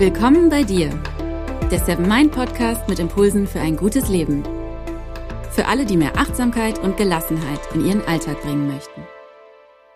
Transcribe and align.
Willkommen 0.00 0.48
bei 0.48 0.62
dir, 0.62 0.88
der 1.70 1.78
Seven 1.78 2.08
Mind 2.08 2.32
Podcast 2.32 2.88
mit 2.88 2.98
Impulsen 2.98 3.46
für 3.46 3.60
ein 3.60 3.76
gutes 3.76 4.08
Leben. 4.08 4.42
Für 5.50 5.66
alle, 5.66 5.84
die 5.84 5.98
mehr 5.98 6.16
Achtsamkeit 6.16 6.78
und 6.78 6.96
Gelassenheit 6.96 7.60
in 7.74 7.84
ihren 7.84 8.02
Alltag 8.06 8.40
bringen 8.40 8.66
möchten. 8.66 9.02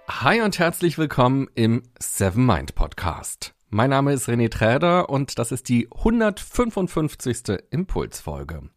Hi 0.07 0.43
und 0.43 0.59
herzlich 0.59 0.99
willkommen 0.99 1.49
im 1.55 1.85
Seven 1.99 2.45
Mind 2.45 2.75
Podcast. 2.75 3.55
Mein 3.71 3.89
Name 3.89 4.13
ist 4.13 4.29
René 4.29 4.51
Träder 4.51 5.09
und 5.09 5.39
das 5.39 5.53
ist 5.53 5.71
die 5.71 5.89
155. 5.91 7.61
Impulsfolge. 7.71 8.69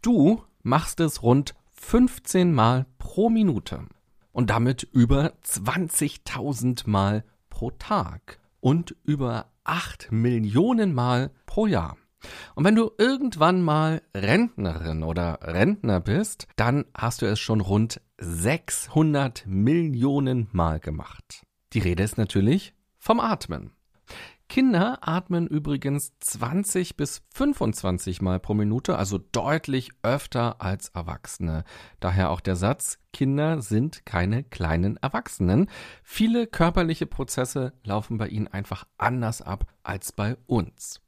Du 0.00 0.42
machst 0.62 1.00
es 1.00 1.22
rund 1.22 1.54
15 1.74 2.54
Mal 2.54 2.86
pro 2.96 3.28
Minute 3.28 3.84
und 4.32 4.48
damit 4.48 4.84
über 4.84 5.34
20.000 5.44 6.88
Mal 6.88 7.24
pro 7.50 7.72
Tag 7.72 8.38
und 8.60 8.96
über 9.04 9.50
8 9.66 10.12
Millionen 10.12 10.94
Mal 10.94 11.30
pro 11.46 11.66
Jahr. 11.66 11.96
Und 12.54 12.64
wenn 12.64 12.74
du 12.74 12.90
irgendwann 12.98 13.62
mal 13.62 14.02
Rentnerin 14.14 15.02
oder 15.02 15.38
Rentner 15.42 16.00
bist, 16.00 16.48
dann 16.56 16.84
hast 16.94 17.22
du 17.22 17.26
es 17.26 17.38
schon 17.38 17.60
rund 17.60 18.00
600 18.18 19.44
Millionen 19.46 20.48
Mal 20.52 20.80
gemacht. 20.80 21.42
Die 21.72 21.80
Rede 21.80 22.02
ist 22.02 22.18
natürlich 22.18 22.74
vom 22.98 23.20
Atmen. 23.20 23.72
Kinder 24.48 24.98
atmen 25.00 25.46
übrigens 25.46 26.12
20 26.20 26.96
bis 26.96 27.22
25 27.34 28.22
Mal 28.22 28.38
pro 28.38 28.54
Minute, 28.54 28.96
also 28.96 29.18
deutlich 29.18 29.90
öfter 30.02 30.60
als 30.62 30.88
Erwachsene. 30.90 31.64
Daher 32.00 32.30
auch 32.30 32.40
der 32.40 32.56
Satz, 32.56 32.98
Kinder 33.12 33.60
sind 33.60 34.06
keine 34.06 34.44
kleinen 34.44 34.96
Erwachsenen. 34.98 35.68
Viele 36.02 36.46
körperliche 36.46 37.06
Prozesse 37.06 37.72
laufen 37.82 38.18
bei 38.18 38.28
ihnen 38.28 38.48
einfach 38.48 38.86
anders 38.98 39.42
ab 39.42 39.66
als 39.82 40.12
bei 40.12 40.36
uns. 40.46 41.00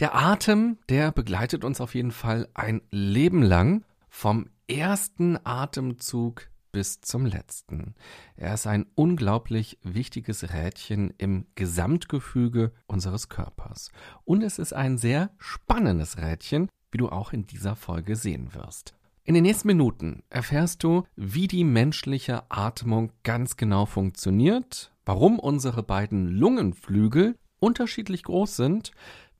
Der 0.00 0.16
Atem, 0.16 0.78
der 0.88 1.12
begleitet 1.12 1.64
uns 1.64 1.80
auf 1.80 1.94
jeden 1.94 2.10
Fall 2.10 2.48
ein 2.54 2.82
Leben 2.90 3.42
lang 3.42 3.84
vom 4.08 4.48
ersten 4.66 5.38
Atemzug 5.44 6.48
bis 6.74 7.00
zum 7.00 7.24
letzten. 7.24 7.94
Er 8.36 8.54
ist 8.54 8.66
ein 8.66 8.86
unglaublich 8.96 9.78
wichtiges 9.84 10.52
Rädchen 10.52 11.14
im 11.18 11.46
Gesamtgefüge 11.54 12.72
unseres 12.88 13.28
Körpers. 13.28 13.92
Und 14.24 14.42
es 14.42 14.58
ist 14.58 14.72
ein 14.72 14.98
sehr 14.98 15.30
spannendes 15.38 16.18
Rädchen, 16.18 16.68
wie 16.90 16.98
du 16.98 17.10
auch 17.10 17.32
in 17.32 17.46
dieser 17.46 17.76
Folge 17.76 18.16
sehen 18.16 18.54
wirst. 18.54 18.96
In 19.22 19.34
den 19.34 19.44
nächsten 19.44 19.68
Minuten 19.68 20.24
erfährst 20.30 20.82
du, 20.82 21.04
wie 21.14 21.46
die 21.46 21.62
menschliche 21.62 22.42
Atmung 22.50 23.12
ganz 23.22 23.56
genau 23.56 23.86
funktioniert, 23.86 24.92
warum 25.04 25.38
unsere 25.38 25.84
beiden 25.84 26.26
Lungenflügel 26.26 27.36
unterschiedlich 27.60 28.24
groß 28.24 28.56
sind, 28.56 28.90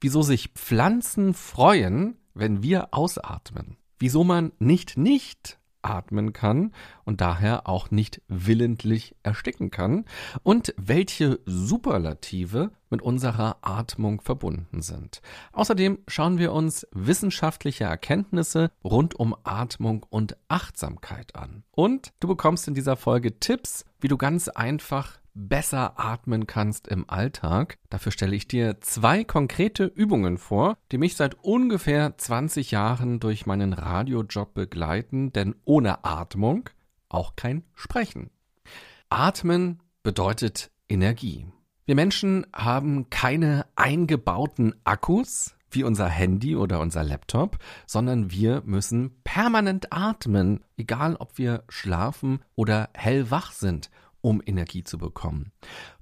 wieso 0.00 0.22
sich 0.22 0.50
Pflanzen 0.55 1.34
freuen, 1.34 2.16
wenn 2.32 2.62
wir 2.62 2.94
ausatmen, 2.94 3.77
wieso 3.98 4.22
man 4.22 4.52
nicht 4.60 4.96
nicht 4.96 5.58
atmen 5.84 6.32
kann 6.32 6.72
und 7.04 7.20
daher 7.20 7.68
auch 7.68 7.90
nicht 7.90 8.22
willentlich 8.28 9.14
ersticken 9.22 9.70
kann 9.70 10.04
und 10.42 10.74
welche 10.77 11.40
Superlative 11.44 12.70
mit 12.90 13.02
unserer 13.02 13.56
Atmung 13.62 14.20
verbunden 14.20 14.80
sind. 14.80 15.20
Außerdem 15.52 15.98
schauen 16.06 16.38
wir 16.38 16.52
uns 16.52 16.86
wissenschaftliche 16.92 17.84
Erkenntnisse 17.84 18.70
rund 18.84 19.14
um 19.14 19.34
Atmung 19.42 20.06
und 20.08 20.36
Achtsamkeit 20.48 21.34
an. 21.34 21.64
Und 21.72 22.12
du 22.20 22.28
bekommst 22.28 22.68
in 22.68 22.74
dieser 22.74 22.96
Folge 22.96 23.39
Tipps, 23.40 23.84
wie 24.01 24.08
du 24.08 24.16
ganz 24.16 24.48
einfach 24.48 25.18
besser 25.34 25.98
atmen 25.98 26.46
kannst 26.46 26.89
im 26.89 27.08
Alltag. 27.11 27.78
Dafür 27.90 28.12
stelle 28.12 28.36
ich 28.36 28.48
dir 28.48 28.80
zwei 28.80 29.24
konkrete 29.24 29.84
Übungen 29.84 30.39
vor, 30.39 30.77
die 30.92 30.98
mich 30.98 31.17
seit 31.17 31.34
ungefähr 31.42 32.17
20 32.17 32.70
Jahren 32.70 33.20
durch 33.20 33.46
meinen 33.46 33.72
Radiojob 33.72 34.55
begleiten, 34.55 35.33
denn 35.33 35.55
ohne 35.64 36.05
Atmung 36.05 36.70
auch 37.08 37.36
kein 37.36 37.64
Sprechen. 37.74 38.30
Atmen 39.08 39.80
bedeutet 40.02 40.70
Energie. 40.89 41.46
Wir 41.86 41.95
Menschen 41.95 42.46
haben 42.55 43.11
keine 43.11 43.66
eingebauten 43.77 44.74
Akkus 44.84 45.55
wie 45.70 45.83
unser 45.83 46.08
Handy 46.08 46.55
oder 46.55 46.80
unser 46.80 47.02
Laptop, 47.02 47.58
sondern 47.86 48.30
wir 48.30 48.62
müssen 48.64 49.20
permanent 49.24 49.92
atmen, 49.92 50.64
egal 50.77 51.16
ob 51.16 51.36
wir 51.36 51.64
schlafen 51.68 52.40
oder 52.55 52.90
hellwach 52.95 53.52
sind 53.52 53.90
um 54.24 54.40
Energie 54.45 54.83
zu 54.83 54.96
bekommen. 54.96 55.52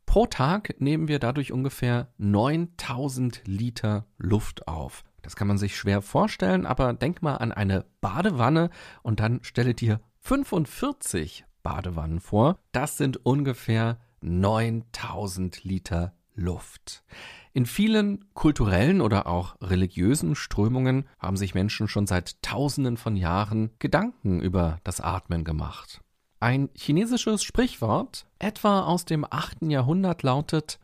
Pro 0.07 0.27
Tag 0.27 0.77
nehmen 0.79 1.09
wir 1.09 1.19
dadurch 1.19 1.53
ungefähr 1.53 2.13
9000 2.19 3.43
Liter 3.47 4.07
Luft 4.17 4.69
auf. 4.69 5.03
Das 5.23 5.35
kann 5.35 5.49
man 5.49 5.59
sich 5.59 5.77
schwer 5.77 6.03
vorstellen, 6.03 6.65
aber 6.65 6.93
denk 6.93 7.23
mal 7.23 7.37
an 7.37 7.51
eine 7.51 7.85
Badewanne 8.01 8.71
und 9.03 9.19
dann 9.19 9.41
stelle 9.43 9.75
dir 9.75 10.01
45 10.21 11.45
Badewannen 11.65 12.21
vor. 12.21 12.59
Das 12.71 12.97
sind 12.97 13.25
ungefähr 13.27 13.99
9000 14.21 15.65
Liter 15.65 16.15
Luft. 16.35 17.05
In 17.53 17.67
vielen 17.67 18.33
kulturellen 18.35 19.01
oder 19.01 19.27
auch 19.27 19.57
religiösen 19.61 20.37
Strömungen 20.37 21.09
haben 21.19 21.37
sich 21.37 21.55
Menschen 21.55 21.89
schon 21.89 22.07
seit 22.07 22.41
Tausenden 22.43 22.97
von 22.97 23.17
Jahren 23.17 23.71
Gedanken 23.81 24.41
über 24.41 24.79
das 24.85 25.01
Atmen 25.01 25.45
gemacht. 25.45 26.01
Ein 26.43 26.71
chinesisches 26.75 27.45
Sprichwort, 27.45 28.27
etwa 28.41 28.81
aus 28.81 29.05
dem 29.05 29.25
8. 29.25 29.63
Jahrhundert, 29.71 30.25
lautet, 30.25 30.81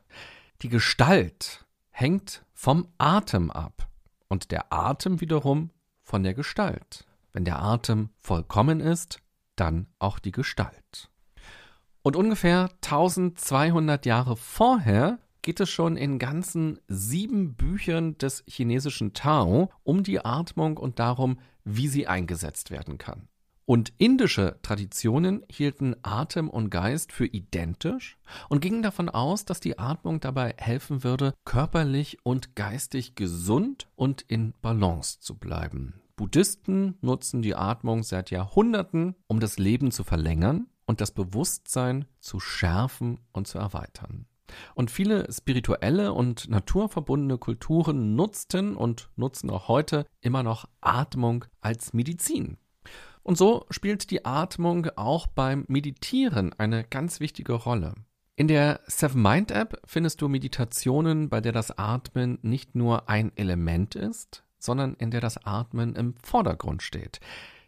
die 0.63 0.69
Gestalt 0.69 1.67
hängt 1.91 2.45
vom 2.53 2.87
Atem 2.97 3.51
ab 3.51 3.89
und 4.29 4.53
der 4.53 4.73
Atem 4.73 5.21
wiederum 5.21 5.71
von 6.05 6.23
der 6.23 6.35
Gestalt. 6.35 7.07
Wenn 7.33 7.45
der 7.45 7.61
Atem 7.61 8.11
vollkommen 8.21 8.79
ist, 8.79 9.21
dann 9.57 9.89
auch 9.99 10.21
die 10.21 10.31
Gestalt. 10.31 11.11
Und 12.03 12.15
ungefähr 12.15 12.71
1200 12.85 14.07
Jahre 14.07 14.37
vorher 14.37 15.19
geht 15.43 15.59
es 15.59 15.71
schon 15.71 15.97
in 15.97 16.21
ganzen 16.21 16.79
sieben 16.87 17.57
Büchern 17.57 18.17
des 18.19 18.45
chinesischen 18.47 19.13
Tao 19.13 19.73
um 19.83 20.05
die 20.05 20.25
Atmung 20.25 20.77
und 20.77 21.01
darum, 21.01 21.41
wie 21.65 21.89
sie 21.89 22.07
eingesetzt 22.07 22.71
werden 22.71 22.97
kann. 22.97 23.27
Und 23.69 23.93
indische 23.99 24.59
Traditionen 24.63 25.45
hielten 25.51 25.95
Atem 26.01 26.49
und 26.49 26.71
Geist 26.71 27.13
für 27.13 27.27
identisch 27.27 28.17
und 28.49 28.63
gingen 28.63 28.81
davon 28.81 29.11
aus, 29.11 29.45
dass 29.45 29.61
die 29.61 29.79
Atmung 29.79 30.21
dabei 30.21 30.55
helfen 30.57 31.05
würde, 31.05 31.35
körperlich 31.45 32.17
und 32.23 32.57
geistig 32.57 33.15
gesund 33.15 33.87
und 33.95 34.23
in 34.23 34.55
Balance 34.63 35.21
zu 35.21 35.35
bleiben. 35.35 36.01
Buddhisten 36.17 36.97
nutzen 37.03 37.43
die 37.43 37.57
Atmung 37.57 38.05
seit 38.05 38.31
Jahrhunderten, 38.31 39.17
um 39.27 39.39
das 39.39 39.59
Leben 39.59 39.91
zu 39.91 40.03
verlängern 40.03 40.69
und 40.87 41.03
das 41.03 41.11
Bewusstsein 41.11 42.07
zu 42.21 42.41
schärfen 42.41 43.21
und 43.33 43.49
zu 43.49 43.59
erweitern. 43.59 44.25
Und 44.77 44.91
viele 44.91 45.31
spirituelle 45.31 46.15
und 46.15 46.49
naturverbundene 46.49 47.37
Kulturen 47.37 48.17
nutzten 48.17 48.77
und 48.77 49.11
nutzen 49.17 49.51
auch 49.51 49.69
heute 49.69 50.07
immer 50.23 50.43
noch 50.43 50.65
Atmung 50.81 51.45
als 51.61 51.93
Medizin. 51.93 52.57
Und 53.29 53.37
so 53.37 53.67
spielt 53.69 54.11
die 54.11 54.25
Atmung 54.25 54.87
auch 54.97 55.27
beim 55.27 55.67
Meditieren 55.69 56.55
eine 56.57 56.83
ganz 56.83 57.21
wichtige 57.21 57.53
Rolle. 57.53 57.93
In 58.37 58.49
der 58.49 58.81
Seven 58.87 59.21
Mind 59.21 59.51
App 59.51 59.83
findest 59.85 60.23
du 60.23 60.29
Meditationen, 60.29 61.29
bei 61.29 61.43
der 61.43 61.53
das 61.53 61.77
Atmen 61.77 62.39
nicht 62.41 62.75
nur 62.75 63.11
ein 63.11 63.31
Element 63.37 63.97
ist, 63.97 64.45
sondern 64.59 64.95
in 64.95 65.11
der 65.11 65.21
das 65.21 65.45
Atmen 65.45 65.95
im 65.95 66.15
Vordergrund 66.23 66.83
steht. 66.83 67.21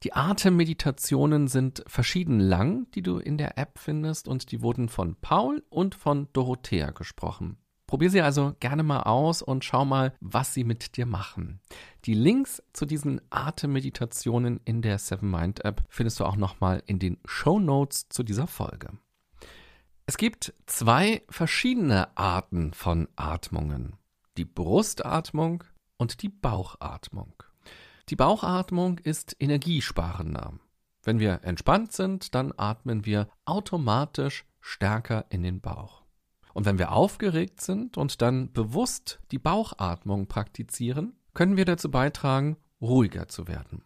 Die 0.03 0.15
Atemmeditationen 0.15 1.47
sind 1.47 1.85
verschieden 1.87 2.41
lang, 2.41 2.91
die 2.93 3.03
du 3.03 3.19
in 3.19 3.37
der 3.37 3.59
App 3.59 3.79
findest, 3.79 4.29
und 4.29 4.53
die 4.53 4.63
wurden 4.63 4.89
von 4.89 5.15
Paul 5.17 5.63
und 5.69 5.95
von 5.95 6.29
Dorothea 6.33 6.91
gesprochen. 6.93 7.59
Probier 7.91 8.09
sie 8.09 8.21
also 8.21 8.55
gerne 8.61 8.85
mal 8.85 9.03
aus 9.03 9.43
und 9.43 9.65
schau 9.65 9.85
mal, 9.85 10.15
was 10.21 10.55
sie 10.55 10.63
mit 10.63 10.97
dir 10.97 11.07
machen. 11.07 11.59
Die 12.05 12.15
Links 12.15 12.63
zu 12.73 12.87
diesen 12.87 13.21
Atemmeditationen 13.31 14.61
in 14.65 14.81
der 14.81 14.97
Seven 14.99 15.29
Mind 15.29 15.65
App 15.65 15.83
findest 15.89 16.21
du 16.21 16.25
auch 16.25 16.37
nochmal 16.37 16.85
in 16.87 17.01
den 17.01 17.19
Show 17.25 17.59
Notes 17.59 18.09
zu 18.09 18.23
dieser 18.23 18.47
Folge. 18.47 18.91
Es 20.07 20.19
gibt 20.19 20.55
zwei 20.67 21.25
verschiedene 21.29 22.17
Arten 22.17 22.75
von 22.75 23.09
Atmungen. 23.17 23.97
Die 24.37 24.45
Brustatmung 24.45 25.65
und 25.97 26.23
die 26.23 26.29
Bauchatmung. 26.29 27.43
Die 28.09 28.15
Bauchatmung 28.15 28.99
ist 28.99 29.35
energiesparender. 29.41 30.53
Wenn 31.03 31.19
wir 31.19 31.41
entspannt 31.43 31.91
sind, 31.91 32.37
dann 32.37 32.55
atmen 32.57 33.05
wir 33.05 33.29
automatisch 33.47 34.45
stärker 34.61 35.25
in 35.31 35.43
den 35.43 35.61
Bauch. 35.61 36.00
Und 36.55 36.67
wenn 36.67 36.79
wir 36.79 36.93
aufgeregt 36.93 37.61
sind 37.61 37.97
und 37.97 38.23
dann 38.23 38.53
bewusst 38.53 39.21
die 39.31 39.39
Bauchatmung 39.39 40.27
praktizieren, 40.27 41.15
können 41.35 41.57
wir 41.57 41.65
dazu 41.65 41.91
beitragen, 41.91 42.57
ruhiger 42.81 43.29
zu 43.29 43.47
werden. 43.49 43.83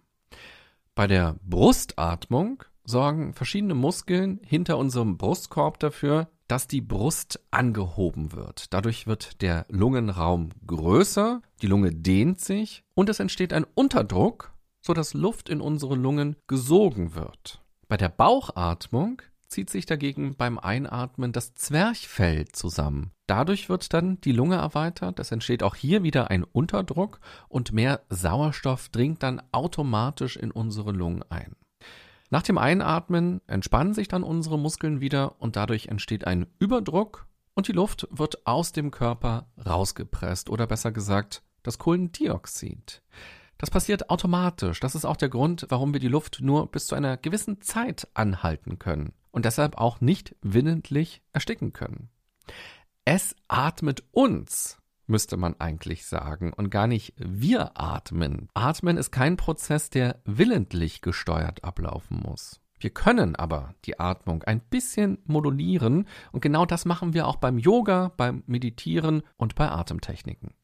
Bei 0.95 1.07
der 1.07 1.37
Brustatmung 1.43 2.63
sorgen 2.85 3.35
verschiedene 3.35 3.75
Muskeln 3.75 4.41
hinter 4.45 4.79
unserem 4.79 5.17
Brustkorb 5.17 5.79
dafür, 5.81 6.29
dass 6.47 6.67
die 6.69 6.83
Brust 6.83 7.41
angehoben 7.51 8.33
wird. 8.33 8.73
Dadurch 8.73 9.07
wird 9.07 9.41
der 9.41 9.67
Lungenraum 9.69 10.51
größer, 10.67 11.41
die 11.63 11.67
Lunge 11.67 11.93
dehnt 11.93 12.41
sich 12.41 12.85
und 12.95 13.09
es 13.09 13.19
entsteht 13.19 13.53
ein 13.53 13.67
Unterdruck, 13.75 14.53
sodass 14.81 15.15
Luft 15.15 15.49
in 15.49 15.61
unsere 15.61 15.95
Lungen 15.95 16.37
gesogen 16.47 17.15
wird. 17.15 17.63
Bei 17.89 17.97
der 17.97 18.11
Bauchatmung 18.11 19.23
zieht 19.55 19.71
sich 19.71 19.87
dagegen 19.87 20.35
beim 20.35 20.59
Einatmen 20.59 21.31
das 21.31 21.55
Zwerchfell 21.55 22.49
zusammen. 22.49 23.13
Dadurch 23.29 23.69
wird 23.69 23.95
dann 23.95 24.21
die 24.21 24.33
Lunge 24.33 24.57
erweitert, 24.57 25.21
es 25.21 25.31
entsteht 25.31 25.63
auch 25.63 25.77
hier 25.77 26.03
wieder 26.03 26.29
ein 26.29 26.43
Unterdruck 26.43 27.21
und 27.49 27.73
mehr 27.73 28.01
Sauerstoff 28.11 28.89
dringt 28.89 29.23
dann 29.23 29.41
automatisch 29.53 30.37
in 30.37 30.51
unsere 30.51 30.91
Lungen 30.91 31.23
ein. 31.31 31.55
Nach 32.31 32.43
dem 32.43 32.59
Einatmen 32.59 33.43
entspannen 33.47 33.95
sich 33.95 34.09
dann 34.09 34.25
unsere 34.25 34.59
Muskeln 34.59 35.01
wieder 35.01 35.41
und 35.41 35.55
dadurch 35.55 35.87
entsteht 35.87 36.27
ein 36.27 36.49
Überdruck 36.59 37.29
und 37.55 37.69
die 37.69 37.73
Luft 37.73 38.09
wird 38.11 38.49
aus 38.49 38.73
dem 38.73 38.91
Körper 38.91 39.47
rausgepresst 39.65 40.51
oder 40.51 40.67
besser 40.67 40.91
gesagt 40.91 41.45
das 41.63 41.79
Kohlendioxid. 41.79 43.03
Das 43.59 43.71
passiert 43.71 44.11
automatisch. 44.11 44.81
Das 44.81 44.97
ist 44.97 45.05
auch 45.05 45.17
der 45.17 45.29
Grund, 45.29 45.67
warum 45.69 45.93
wir 45.93 46.01
die 46.01 46.09
Luft 46.09 46.41
nur 46.41 46.67
bis 46.73 46.89
zu 46.89 46.97
einer 46.97 47.17
gewissen 47.17 47.61
Zeit 47.61 48.09
anhalten 48.15 48.81
können 48.81 49.13
und 49.35 49.45
deshalb 49.45 49.77
auch 49.77 50.01
nicht 50.01 50.37
willentlich 50.43 51.21
ersticken 51.33 51.73
können. 51.73 52.09
Es 53.05 53.35
atmet 53.49 54.05
uns 54.13 54.79
müsste 55.07 55.37
man 55.37 55.61
eigentlich 55.61 56.07
sagen, 56.07 56.53
und 56.53 56.71
gar 56.71 56.87
nicht 56.87 57.13
wir 57.19 57.79
atmen. 57.79 58.49
Atmen 58.55 58.97
ist 58.97 59.11
kein 59.11 59.37
Prozess, 59.37 59.91
der 59.91 60.23
willentlich 60.25 61.03
gesteuert 61.03 61.63
ablaufen 61.63 62.23
muss. 62.25 62.61
Wir 62.79 62.91
können 62.91 63.37
aber 63.37 63.75
die 63.85 63.99
Atmung 64.01 64.43
ein 64.45 64.61
bisschen 64.61 65.19
modulieren 65.25 66.07
und 66.33 66.41
genau 66.41 66.65
das 66.65 66.85
machen 66.85 67.13
wir 67.13 67.27
auch 67.27 67.37
beim 67.37 67.59
Yoga, 67.59 68.13
beim 68.17 68.45
Meditieren 68.47 69.23
und 69.37 69.55
bei 69.55 69.69
Atemtechniken. 69.71 70.55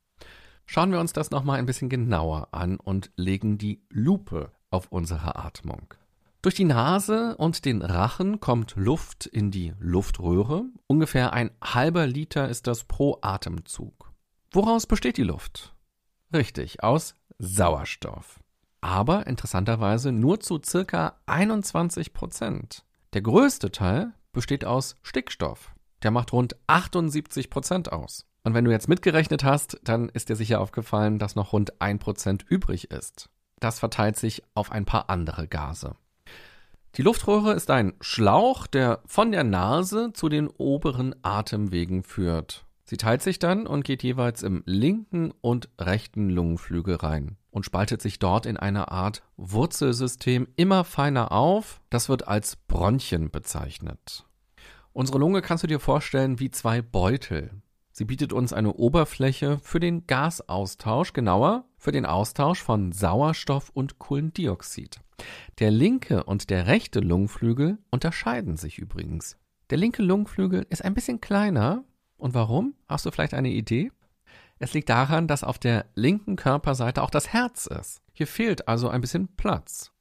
Schauen 0.64 0.92
wir 0.92 1.00
uns 1.00 1.12
das 1.12 1.30
nochmal 1.30 1.58
ein 1.58 1.66
bisschen 1.66 1.88
genauer 1.88 2.48
an 2.52 2.78
und 2.78 3.10
legen 3.16 3.58
die 3.58 3.82
Lupe 3.90 4.52
auf 4.70 4.88
unsere 4.92 5.36
Atmung. 5.36 5.94
Durch 6.42 6.54
die 6.54 6.64
Nase 6.64 7.36
und 7.36 7.66
den 7.66 7.82
Rachen 7.82 8.40
kommt 8.40 8.74
Luft 8.74 9.26
in 9.26 9.50
die 9.50 9.74
Luftröhre. 9.78 10.64
Ungefähr 10.86 11.34
ein 11.34 11.50
halber 11.62 12.06
Liter 12.06 12.48
ist 12.48 12.66
das 12.66 12.84
pro 12.84 13.18
Atemzug. 13.20 14.10
Woraus 14.50 14.86
besteht 14.86 15.18
die 15.18 15.22
Luft? 15.22 15.74
Richtig, 16.32 16.82
aus 16.82 17.14
Sauerstoff. 17.38 18.40
Aber 18.80 19.26
interessanterweise 19.26 20.12
nur 20.12 20.40
zu 20.40 20.58
circa 20.64 21.20
21 21.26 22.14
Prozent. 22.14 22.86
Der 23.12 23.20
größte 23.20 23.70
Teil 23.70 24.14
besteht 24.32 24.64
aus 24.64 24.96
Stickstoff. 25.02 25.74
Der 26.02 26.10
macht 26.10 26.32
rund 26.32 26.56
78 26.68 27.50
Prozent 27.50 27.92
aus. 27.92 28.24
Und 28.44 28.54
wenn 28.54 28.64
du 28.64 28.70
jetzt 28.70 28.88
mitgerechnet 28.88 29.44
hast, 29.44 29.78
dann 29.84 30.08
ist 30.08 30.30
dir 30.30 30.36
sicher 30.36 30.62
aufgefallen, 30.62 31.18
dass 31.18 31.36
noch 31.36 31.52
rund 31.52 31.82
ein 31.82 31.98
Prozent 31.98 32.46
übrig 32.48 32.90
ist. 32.90 33.28
Das 33.58 33.78
verteilt 33.78 34.16
sich 34.16 34.42
auf 34.54 34.72
ein 34.72 34.86
paar 34.86 35.10
andere 35.10 35.46
Gase. 35.46 35.96
Die 36.96 37.02
Luftröhre 37.02 37.52
ist 37.52 37.70
ein 37.70 37.92
Schlauch, 38.00 38.66
der 38.66 39.00
von 39.06 39.30
der 39.30 39.44
Nase 39.44 40.12
zu 40.12 40.28
den 40.28 40.48
oberen 40.48 41.14
Atemwegen 41.22 42.02
führt. 42.02 42.64
Sie 42.84 42.96
teilt 42.96 43.22
sich 43.22 43.38
dann 43.38 43.68
und 43.68 43.84
geht 43.84 44.02
jeweils 44.02 44.42
im 44.42 44.64
linken 44.66 45.32
und 45.40 45.68
rechten 45.78 46.28
Lungenflügel 46.28 46.96
rein 46.96 47.36
und 47.52 47.64
spaltet 47.64 48.02
sich 48.02 48.18
dort 48.18 48.44
in 48.44 48.56
einer 48.56 48.90
Art 48.90 49.22
Wurzelsystem 49.36 50.48
immer 50.56 50.82
feiner 50.82 51.30
auf. 51.30 51.80
Das 51.90 52.08
wird 52.08 52.26
als 52.26 52.56
Bronchien 52.56 53.30
bezeichnet. 53.30 54.26
Unsere 54.92 55.18
Lunge 55.18 55.42
kannst 55.42 55.62
du 55.62 55.68
dir 55.68 55.78
vorstellen 55.78 56.40
wie 56.40 56.50
zwei 56.50 56.82
Beutel. 56.82 57.52
Sie 57.92 58.04
bietet 58.04 58.32
uns 58.32 58.52
eine 58.52 58.72
Oberfläche 58.72 59.60
für 59.62 59.78
den 59.78 60.08
Gasaustausch, 60.08 61.12
genauer 61.12 61.66
für 61.76 61.92
den 61.92 62.06
Austausch 62.06 62.60
von 62.60 62.90
Sauerstoff 62.90 63.70
und 63.70 64.00
Kohlendioxid. 64.00 64.98
Der 65.58 65.70
linke 65.70 66.24
und 66.24 66.50
der 66.50 66.66
rechte 66.66 67.00
Lungenflügel 67.00 67.78
unterscheiden 67.90 68.56
sich 68.56 68.78
übrigens. 68.78 69.36
Der 69.70 69.78
linke 69.78 70.02
Lungenflügel 70.02 70.66
ist 70.68 70.84
ein 70.84 70.94
bisschen 70.94 71.20
kleiner 71.20 71.84
und 72.16 72.34
warum? 72.34 72.74
Hast 72.88 73.06
du 73.06 73.10
vielleicht 73.10 73.34
eine 73.34 73.50
Idee? 73.50 73.90
Es 74.58 74.74
liegt 74.74 74.90
daran, 74.90 75.26
dass 75.26 75.42
auf 75.42 75.58
der 75.58 75.86
linken 75.94 76.36
Körperseite 76.36 77.02
auch 77.02 77.10
das 77.10 77.32
Herz 77.32 77.66
ist. 77.66 78.02
Hier 78.12 78.26
fehlt 78.26 78.68
also 78.68 78.88
ein 78.88 79.00
bisschen 79.00 79.28
Platz. 79.36 79.92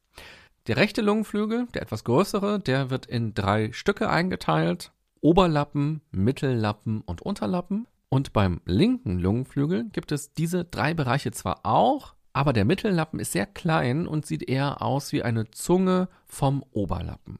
Der 0.67 0.77
rechte 0.77 1.01
Lungenflügel, 1.01 1.67
der 1.73 1.81
etwas 1.81 2.03
größere, 2.03 2.59
der 2.59 2.89
wird 2.89 3.05
in 3.05 3.33
drei 3.33 3.71
Stücke 3.71 4.09
eingeteilt. 4.09 4.91
Oberlappen, 5.21 6.01
Mittellappen 6.11 7.01
und 7.01 7.21
Unterlappen. 7.21 7.87
Und 8.09 8.33
beim 8.33 8.61
linken 8.65 9.19
Lungenflügel 9.19 9.85
gibt 9.91 10.11
es 10.11 10.33
diese 10.33 10.65
drei 10.65 10.93
Bereiche 10.93 11.31
zwar 11.31 11.61
auch, 11.63 12.15
aber 12.39 12.53
der 12.53 12.63
Mittellappen 12.63 13.19
ist 13.19 13.33
sehr 13.33 13.45
klein 13.45 14.07
und 14.07 14.25
sieht 14.25 14.47
eher 14.47 14.81
aus 14.81 15.11
wie 15.11 15.23
eine 15.23 15.51
Zunge 15.51 16.07
vom 16.25 16.63
Oberlappen. 16.71 17.37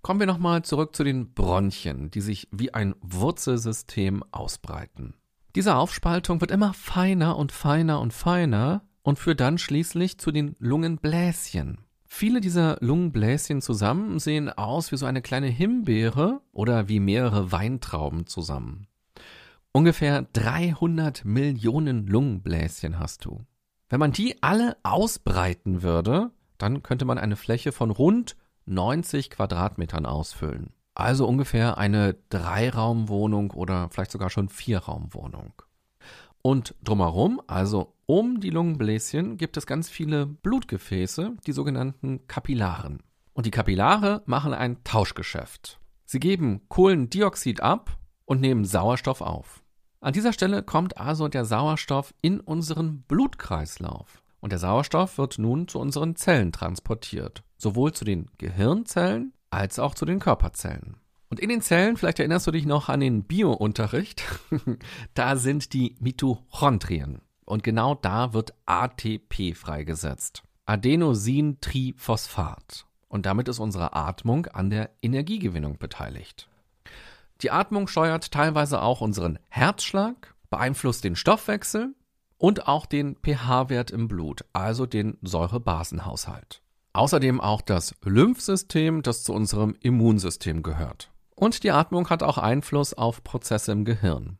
Kommen 0.00 0.20
wir 0.20 0.28
nochmal 0.28 0.62
zurück 0.62 0.94
zu 0.94 1.02
den 1.02 1.34
Bronchien, 1.34 2.08
die 2.12 2.20
sich 2.20 2.46
wie 2.52 2.72
ein 2.72 2.94
Wurzelsystem 3.00 4.22
ausbreiten. 4.30 5.14
Diese 5.56 5.74
Aufspaltung 5.74 6.40
wird 6.40 6.52
immer 6.52 6.72
feiner 6.72 7.36
und 7.36 7.50
feiner 7.50 8.00
und 8.00 8.12
feiner 8.12 8.82
und 9.02 9.18
führt 9.18 9.40
dann 9.40 9.58
schließlich 9.58 10.18
zu 10.18 10.30
den 10.30 10.54
Lungenbläschen. 10.60 11.78
Viele 12.06 12.40
dieser 12.40 12.76
Lungenbläschen 12.78 13.60
zusammen 13.60 14.20
sehen 14.20 14.50
aus 14.50 14.92
wie 14.92 14.98
so 14.98 15.06
eine 15.06 15.20
kleine 15.20 15.48
Himbeere 15.48 16.42
oder 16.52 16.88
wie 16.88 17.00
mehrere 17.00 17.50
Weintrauben 17.50 18.28
zusammen. 18.28 18.86
Ungefähr 19.72 20.22
300 20.32 21.24
Millionen 21.24 22.06
Lungenbläschen 22.06 23.00
hast 23.00 23.24
du. 23.24 23.40
Wenn 23.92 24.00
man 24.00 24.12
die 24.12 24.42
alle 24.42 24.78
ausbreiten 24.84 25.82
würde, 25.82 26.30
dann 26.56 26.82
könnte 26.82 27.04
man 27.04 27.18
eine 27.18 27.36
Fläche 27.36 27.72
von 27.72 27.90
rund 27.90 28.38
90 28.64 29.28
Quadratmetern 29.28 30.06
ausfüllen. 30.06 30.72
Also 30.94 31.28
ungefähr 31.28 31.76
eine 31.76 32.16
Dreiraumwohnung 32.30 33.50
oder 33.50 33.90
vielleicht 33.90 34.12
sogar 34.12 34.30
schon 34.30 34.48
Vierraumwohnung. 34.48 35.52
Und 36.40 36.74
drumherum, 36.82 37.42
also 37.46 37.92
um 38.06 38.40
die 38.40 38.48
Lungenbläschen, 38.48 39.36
gibt 39.36 39.58
es 39.58 39.66
ganz 39.66 39.90
viele 39.90 40.24
Blutgefäße, 40.24 41.36
die 41.46 41.52
sogenannten 41.52 42.26
Kapillaren. 42.28 43.02
Und 43.34 43.44
die 43.44 43.50
Kapillare 43.50 44.22
machen 44.24 44.54
ein 44.54 44.82
Tauschgeschäft. 44.84 45.80
Sie 46.06 46.18
geben 46.18 46.62
Kohlendioxid 46.70 47.60
ab 47.60 47.98
und 48.24 48.40
nehmen 48.40 48.64
Sauerstoff 48.64 49.20
auf. 49.20 49.61
An 50.02 50.12
dieser 50.12 50.32
Stelle 50.32 50.64
kommt 50.64 50.98
also 50.98 51.28
der 51.28 51.44
Sauerstoff 51.44 52.12
in 52.22 52.40
unseren 52.40 53.02
Blutkreislauf. 53.02 54.20
Und 54.40 54.50
der 54.50 54.58
Sauerstoff 54.58 55.16
wird 55.16 55.38
nun 55.38 55.68
zu 55.68 55.78
unseren 55.78 56.16
Zellen 56.16 56.50
transportiert, 56.50 57.44
sowohl 57.56 57.92
zu 57.92 58.04
den 58.04 58.28
Gehirnzellen 58.36 59.32
als 59.50 59.78
auch 59.78 59.94
zu 59.94 60.04
den 60.04 60.18
Körperzellen. 60.18 60.96
Und 61.30 61.38
in 61.38 61.50
den 61.50 61.62
Zellen, 61.62 61.96
vielleicht 61.96 62.18
erinnerst 62.18 62.48
du 62.48 62.50
dich 62.50 62.66
noch 62.66 62.88
an 62.88 62.98
den 62.98 63.22
Biounterricht, 63.22 64.24
da 65.14 65.36
sind 65.36 65.72
die 65.72 65.94
Mitochondrien. 66.00 67.20
Und 67.44 67.62
genau 67.62 67.94
da 67.94 68.34
wird 68.34 68.54
ATP 68.66 69.54
freigesetzt. 69.54 70.42
Adenosintriphosphat. 70.66 72.86
Und 73.06 73.24
damit 73.24 73.46
ist 73.46 73.60
unsere 73.60 73.94
Atmung 73.94 74.46
an 74.46 74.68
der 74.68 74.90
Energiegewinnung 75.00 75.78
beteiligt. 75.78 76.48
Die 77.42 77.50
Atmung 77.50 77.88
steuert 77.88 78.30
teilweise 78.30 78.82
auch 78.82 79.00
unseren 79.00 79.38
Herzschlag, 79.48 80.34
beeinflusst 80.48 81.02
den 81.02 81.16
Stoffwechsel 81.16 81.94
und 82.38 82.68
auch 82.68 82.86
den 82.86 83.16
pH-Wert 83.16 83.90
im 83.90 84.06
Blut, 84.06 84.44
also 84.52 84.86
den 84.86 85.18
Säurebasenhaushalt. 85.22 86.62
Außerdem 86.92 87.40
auch 87.40 87.60
das 87.60 87.96
Lymphsystem, 88.04 89.02
das 89.02 89.24
zu 89.24 89.32
unserem 89.32 89.74
Immunsystem 89.80 90.62
gehört. 90.62 91.10
Und 91.34 91.64
die 91.64 91.72
Atmung 91.72 92.10
hat 92.10 92.22
auch 92.22 92.38
Einfluss 92.38 92.94
auf 92.94 93.24
Prozesse 93.24 93.72
im 93.72 93.84
Gehirn. 93.84 94.38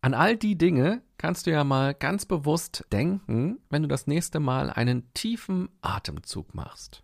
An 0.00 0.14
all 0.14 0.36
die 0.36 0.56
Dinge 0.56 1.02
kannst 1.18 1.46
du 1.46 1.50
ja 1.50 1.64
mal 1.64 1.92
ganz 1.94 2.24
bewusst 2.24 2.86
denken, 2.92 3.58
wenn 3.68 3.82
du 3.82 3.88
das 3.88 4.06
nächste 4.06 4.40
Mal 4.40 4.70
einen 4.70 5.12
tiefen 5.12 5.68
Atemzug 5.82 6.54
machst. 6.54 7.02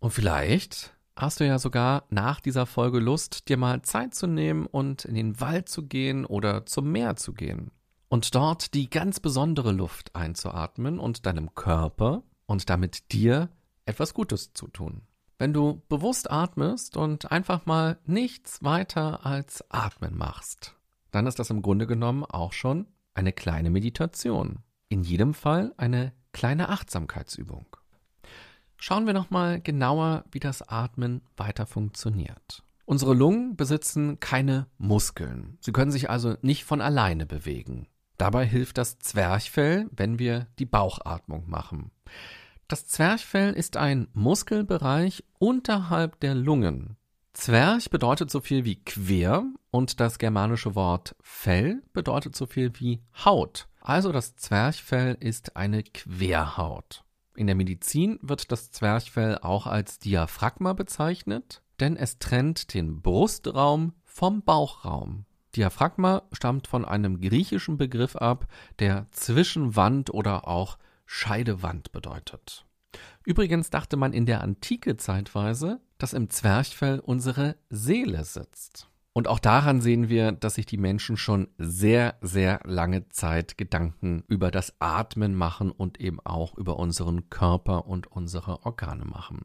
Und 0.00 0.10
vielleicht 0.10 0.97
hast 1.18 1.40
du 1.40 1.46
ja 1.46 1.58
sogar 1.58 2.04
nach 2.10 2.40
dieser 2.40 2.64
Folge 2.64 3.00
Lust, 3.00 3.48
dir 3.48 3.56
mal 3.56 3.82
Zeit 3.82 4.14
zu 4.14 4.26
nehmen 4.26 4.66
und 4.66 5.04
in 5.04 5.16
den 5.16 5.40
Wald 5.40 5.68
zu 5.68 5.86
gehen 5.86 6.24
oder 6.24 6.64
zum 6.64 6.92
Meer 6.92 7.16
zu 7.16 7.34
gehen. 7.34 7.72
Und 8.08 8.34
dort 8.34 8.72
die 8.72 8.88
ganz 8.88 9.20
besondere 9.20 9.72
Luft 9.72 10.14
einzuatmen 10.14 10.98
und 10.98 11.26
deinem 11.26 11.54
Körper 11.54 12.22
und 12.46 12.70
damit 12.70 13.12
dir 13.12 13.50
etwas 13.84 14.14
Gutes 14.14 14.52
zu 14.54 14.68
tun. 14.68 15.02
Wenn 15.38 15.52
du 15.52 15.82
bewusst 15.88 16.30
atmest 16.30 16.96
und 16.96 17.30
einfach 17.30 17.66
mal 17.66 17.98
nichts 18.06 18.62
weiter 18.62 19.26
als 19.26 19.64
atmen 19.70 20.16
machst, 20.16 20.76
dann 21.10 21.26
ist 21.26 21.38
das 21.38 21.50
im 21.50 21.62
Grunde 21.62 21.86
genommen 21.86 22.24
auch 22.24 22.52
schon 22.52 22.86
eine 23.14 23.32
kleine 23.32 23.70
Meditation. 23.70 24.60
In 24.88 25.02
jedem 25.02 25.34
Fall 25.34 25.74
eine 25.76 26.12
kleine 26.32 26.68
Achtsamkeitsübung. 26.68 27.66
Schauen 28.78 29.06
wir 29.06 29.12
nochmal 29.12 29.60
genauer, 29.60 30.24
wie 30.30 30.38
das 30.38 30.62
Atmen 30.62 31.20
weiter 31.36 31.66
funktioniert. 31.66 32.62
Unsere 32.84 33.12
Lungen 33.12 33.56
besitzen 33.56 34.18
keine 34.20 34.66
Muskeln. 34.78 35.58
Sie 35.60 35.72
können 35.72 35.90
sich 35.90 36.08
also 36.08 36.36
nicht 36.40 36.64
von 36.64 36.80
alleine 36.80 37.26
bewegen. 37.26 37.88
Dabei 38.16 38.46
hilft 38.46 38.78
das 38.78 38.98
Zwerchfell, 38.98 39.88
wenn 39.90 40.18
wir 40.18 40.46
die 40.58 40.64
Bauchatmung 40.64 41.50
machen. 41.50 41.90
Das 42.66 42.86
Zwerchfell 42.86 43.52
ist 43.52 43.76
ein 43.76 44.08
Muskelbereich 44.14 45.24
unterhalb 45.38 46.18
der 46.20 46.34
Lungen. 46.34 46.96
Zwerch 47.32 47.90
bedeutet 47.90 48.30
so 48.30 48.40
viel 48.40 48.64
wie 48.64 48.82
quer 48.82 49.44
und 49.70 50.00
das 50.00 50.18
germanische 50.18 50.74
Wort 50.74 51.14
Fell 51.20 51.82
bedeutet 51.92 52.36
so 52.36 52.46
viel 52.46 52.72
wie 52.78 53.00
Haut. 53.24 53.68
Also 53.80 54.12
das 54.12 54.36
Zwerchfell 54.36 55.16
ist 55.20 55.56
eine 55.56 55.82
Querhaut. 55.82 57.04
In 57.38 57.46
der 57.46 57.54
Medizin 57.54 58.18
wird 58.20 58.50
das 58.50 58.72
Zwerchfell 58.72 59.38
auch 59.38 59.68
als 59.68 60.00
Diaphragma 60.00 60.72
bezeichnet, 60.72 61.62
denn 61.78 61.96
es 61.96 62.18
trennt 62.18 62.74
den 62.74 63.00
Brustraum 63.00 63.92
vom 64.02 64.42
Bauchraum. 64.42 65.24
Diaphragma 65.54 66.24
stammt 66.32 66.66
von 66.66 66.84
einem 66.84 67.20
griechischen 67.20 67.78
Begriff 67.78 68.16
ab, 68.16 68.48
der 68.80 69.06
Zwischenwand 69.12 70.12
oder 70.12 70.48
auch 70.48 70.78
Scheidewand 71.06 71.92
bedeutet. 71.92 72.66
Übrigens 73.24 73.70
dachte 73.70 73.96
man 73.96 74.12
in 74.12 74.26
der 74.26 74.40
Antike 74.40 74.96
zeitweise, 74.96 75.80
dass 75.98 76.14
im 76.14 76.30
Zwerchfell 76.30 76.98
unsere 76.98 77.54
Seele 77.70 78.24
sitzt. 78.24 78.88
Und 79.18 79.26
auch 79.26 79.40
daran 79.40 79.80
sehen 79.80 80.08
wir, 80.08 80.30
dass 80.30 80.54
sich 80.54 80.66
die 80.66 80.76
Menschen 80.76 81.16
schon 81.16 81.48
sehr, 81.58 82.14
sehr 82.20 82.60
lange 82.62 83.08
Zeit 83.08 83.58
Gedanken 83.58 84.22
über 84.28 84.52
das 84.52 84.74
Atmen 84.78 85.34
machen 85.34 85.72
und 85.72 86.00
eben 86.00 86.20
auch 86.20 86.56
über 86.56 86.78
unseren 86.78 87.28
Körper 87.28 87.88
und 87.88 88.06
unsere 88.06 88.64
Organe 88.64 89.04
machen. 89.04 89.40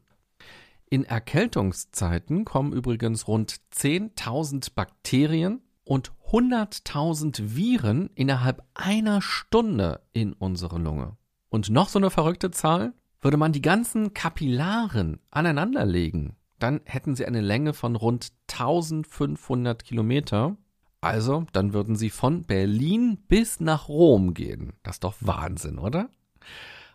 In 0.88 1.02
Erkältungszeiten 1.02 2.44
kommen 2.44 2.72
übrigens 2.72 3.26
rund 3.26 3.62
10.000 3.74 4.76
Bakterien 4.76 5.60
und 5.82 6.12
100.000 6.30 7.56
Viren 7.56 8.10
innerhalb 8.14 8.62
einer 8.74 9.20
Stunde 9.22 10.02
in 10.12 10.34
unsere 10.34 10.78
Lunge. 10.78 11.16
Und 11.48 11.68
noch 11.68 11.88
so 11.88 11.98
eine 11.98 12.10
verrückte 12.10 12.52
Zahl? 12.52 12.94
Würde 13.20 13.38
man 13.38 13.50
die 13.50 13.60
ganzen 13.62 14.14
Kapillaren 14.14 15.18
aneinanderlegen, 15.32 16.36
dann 16.64 16.80
hätten 16.86 17.14
sie 17.14 17.26
eine 17.26 17.42
Länge 17.42 17.74
von 17.74 17.94
rund 17.94 18.32
1500 18.50 19.84
Kilometer. 19.84 20.56
Also, 21.02 21.44
dann 21.52 21.74
würden 21.74 21.94
sie 21.94 22.08
von 22.08 22.44
Berlin 22.44 23.18
bis 23.28 23.60
nach 23.60 23.90
Rom 23.90 24.32
gehen. 24.32 24.72
Das 24.82 24.96
ist 24.96 25.04
doch 25.04 25.14
Wahnsinn, 25.20 25.78
oder? 25.78 26.08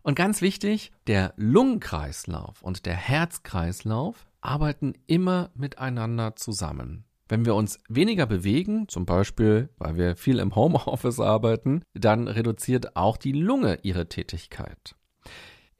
Und 0.01 0.15
ganz 0.15 0.41
wichtig, 0.41 0.91
der 1.05 1.35
Lungenkreislauf 1.37 2.63
und 2.63 2.87
der 2.87 2.95
Herzkreislauf 2.95 4.25
arbeiten 4.41 4.93
immer 5.05 5.51
miteinander 5.53 6.35
zusammen. 6.35 7.05
Wenn 7.27 7.45
wir 7.45 7.53
uns 7.53 7.77
weniger 7.87 8.25
bewegen, 8.25 8.87
zum 8.87 9.05
Beispiel 9.05 9.69
weil 9.77 9.97
wir 9.97 10.15
viel 10.15 10.39
im 10.39 10.55
Homeoffice 10.55 11.19
arbeiten, 11.19 11.83
dann 11.93 12.27
reduziert 12.27 12.95
auch 12.95 13.17
die 13.17 13.33
Lunge 13.33 13.77
ihre 13.83 14.09
Tätigkeit. 14.09 14.95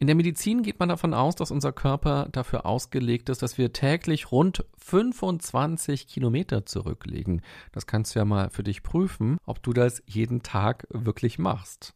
In 0.01 0.07
der 0.07 0.15
Medizin 0.15 0.63
geht 0.63 0.79
man 0.79 0.87
davon 0.87 1.13
aus, 1.13 1.35
dass 1.35 1.51
unser 1.51 1.73
Körper 1.73 2.29
dafür 2.31 2.65
ausgelegt 2.65 3.27
ist, 3.27 3.41
dass 3.41 3.57
wir 3.57 3.73
täglich 3.73 4.31
rund 4.31 4.63
25 4.77 6.07
Kilometer 6.07 6.65
zurücklegen. 6.65 7.41
Das 7.73 7.85
kannst 7.85 8.15
du 8.15 8.19
ja 8.19 8.25
mal 8.25 8.49
für 8.49 8.63
dich 8.63 8.81
prüfen, 8.81 9.37
ob 9.45 9.61
du 9.61 9.73
das 9.73 10.01
jeden 10.05 10.41
Tag 10.41 10.87
wirklich 10.89 11.37
machst. 11.37 11.95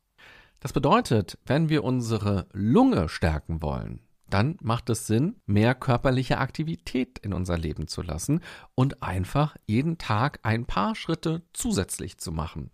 Das 0.59 0.73
bedeutet, 0.73 1.37
wenn 1.45 1.69
wir 1.69 1.85
unsere 1.85 2.47
Lunge 2.51 3.07
stärken 3.07 3.61
wollen, 3.61 4.01
dann 4.29 4.57
macht 4.61 4.89
es 4.89 5.07
Sinn, 5.07 5.37
mehr 5.45 5.73
körperliche 5.73 6.39
Aktivität 6.39 7.19
in 7.19 7.31
unser 7.31 7.57
Leben 7.57 7.87
zu 7.87 8.01
lassen 8.01 8.41
und 8.75 9.01
einfach 9.01 9.55
jeden 9.65 9.97
Tag 9.97 10.39
ein 10.43 10.65
paar 10.65 10.95
Schritte 10.95 11.43
zusätzlich 11.53 12.17
zu 12.17 12.33
machen. 12.33 12.69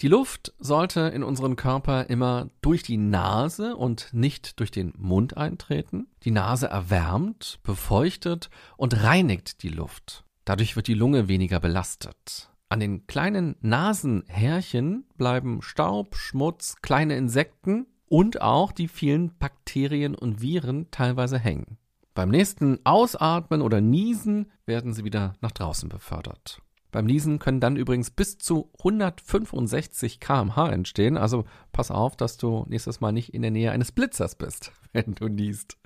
Die 0.00 0.08
Luft 0.08 0.52
sollte 0.58 1.00
in 1.00 1.22
unseren 1.22 1.56
Körper 1.56 2.10
immer 2.10 2.50
durch 2.62 2.82
die 2.82 2.96
Nase 2.96 3.76
und 3.76 4.08
nicht 4.12 4.58
durch 4.58 4.70
den 4.70 4.92
Mund 4.96 5.36
eintreten. 5.36 6.08
Die 6.24 6.32
Nase 6.32 6.66
erwärmt, 6.66 7.60
befeuchtet 7.62 8.50
und 8.76 9.02
reinigt 9.02 9.62
die 9.62 9.68
Luft. 9.68 10.24
Dadurch 10.44 10.74
wird 10.74 10.88
die 10.88 10.94
Lunge 10.94 11.28
weniger 11.28 11.60
belastet. 11.60 12.50
An 12.68 12.80
den 12.80 13.06
kleinen 13.06 13.54
Nasenhärchen 13.60 15.04
bleiben 15.16 15.62
Staub, 15.62 16.16
Schmutz, 16.16 16.76
kleine 16.82 17.16
Insekten 17.16 17.86
und 18.06 18.42
auch 18.42 18.72
die 18.72 18.88
vielen 18.88 19.36
Bakterien 19.38 20.14
und 20.16 20.40
Viren 20.40 20.90
teilweise 20.90 21.38
hängen. 21.38 21.78
Beim 22.14 22.30
nächsten 22.30 22.78
Ausatmen 22.84 23.62
oder 23.62 23.80
Niesen 23.80 24.50
werden 24.66 24.92
sie 24.92 25.04
wieder 25.04 25.34
nach 25.40 25.52
draußen 25.52 25.88
befördert. 25.88 26.60
Beim 26.94 27.06
Niesen 27.06 27.40
können 27.40 27.58
dann 27.58 27.74
übrigens 27.74 28.12
bis 28.12 28.38
zu 28.38 28.70
165 28.78 30.20
kmh 30.20 30.70
entstehen. 30.70 31.16
Also 31.16 31.44
pass 31.72 31.90
auf, 31.90 32.14
dass 32.14 32.36
du 32.36 32.64
nächstes 32.68 33.00
Mal 33.00 33.10
nicht 33.10 33.34
in 33.34 33.42
der 33.42 33.50
Nähe 33.50 33.72
eines 33.72 33.90
Blitzers 33.90 34.36
bist, 34.36 34.70
wenn 34.92 35.16
du 35.16 35.26
niest. 35.26 35.76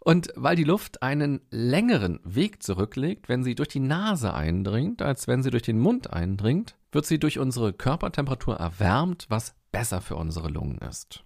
Und 0.00 0.32
weil 0.34 0.56
die 0.56 0.64
Luft 0.64 1.04
einen 1.04 1.40
längeren 1.50 2.18
Weg 2.24 2.64
zurücklegt, 2.64 3.28
wenn 3.28 3.44
sie 3.44 3.54
durch 3.54 3.68
die 3.68 3.78
Nase 3.78 4.34
eindringt, 4.34 5.02
als 5.02 5.28
wenn 5.28 5.44
sie 5.44 5.50
durch 5.50 5.62
den 5.62 5.78
Mund 5.78 6.12
eindringt, 6.12 6.74
wird 6.90 7.06
sie 7.06 7.20
durch 7.20 7.38
unsere 7.38 7.72
Körpertemperatur 7.72 8.56
erwärmt, 8.56 9.26
was 9.28 9.54
besser 9.70 10.00
für 10.00 10.16
unsere 10.16 10.48
Lungen 10.48 10.78
ist. 10.78 11.22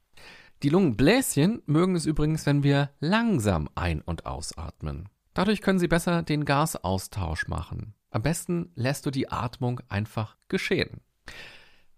Die 0.62 0.68
Lungenbläschen 0.68 1.62
mögen 1.64 1.96
es 1.96 2.04
übrigens, 2.04 2.44
wenn 2.44 2.62
wir 2.62 2.90
langsam 3.00 3.70
ein- 3.74 4.02
und 4.02 4.26
ausatmen. 4.26 5.08
Dadurch 5.32 5.62
können 5.62 5.78
sie 5.78 5.88
besser 5.88 6.22
den 6.22 6.44
Gasaustausch 6.44 7.48
machen. 7.48 7.94
Am 8.14 8.22
besten 8.22 8.70
lässt 8.76 9.06
du 9.06 9.10
die 9.10 9.32
Atmung 9.32 9.80
einfach 9.88 10.36
geschehen. 10.46 11.00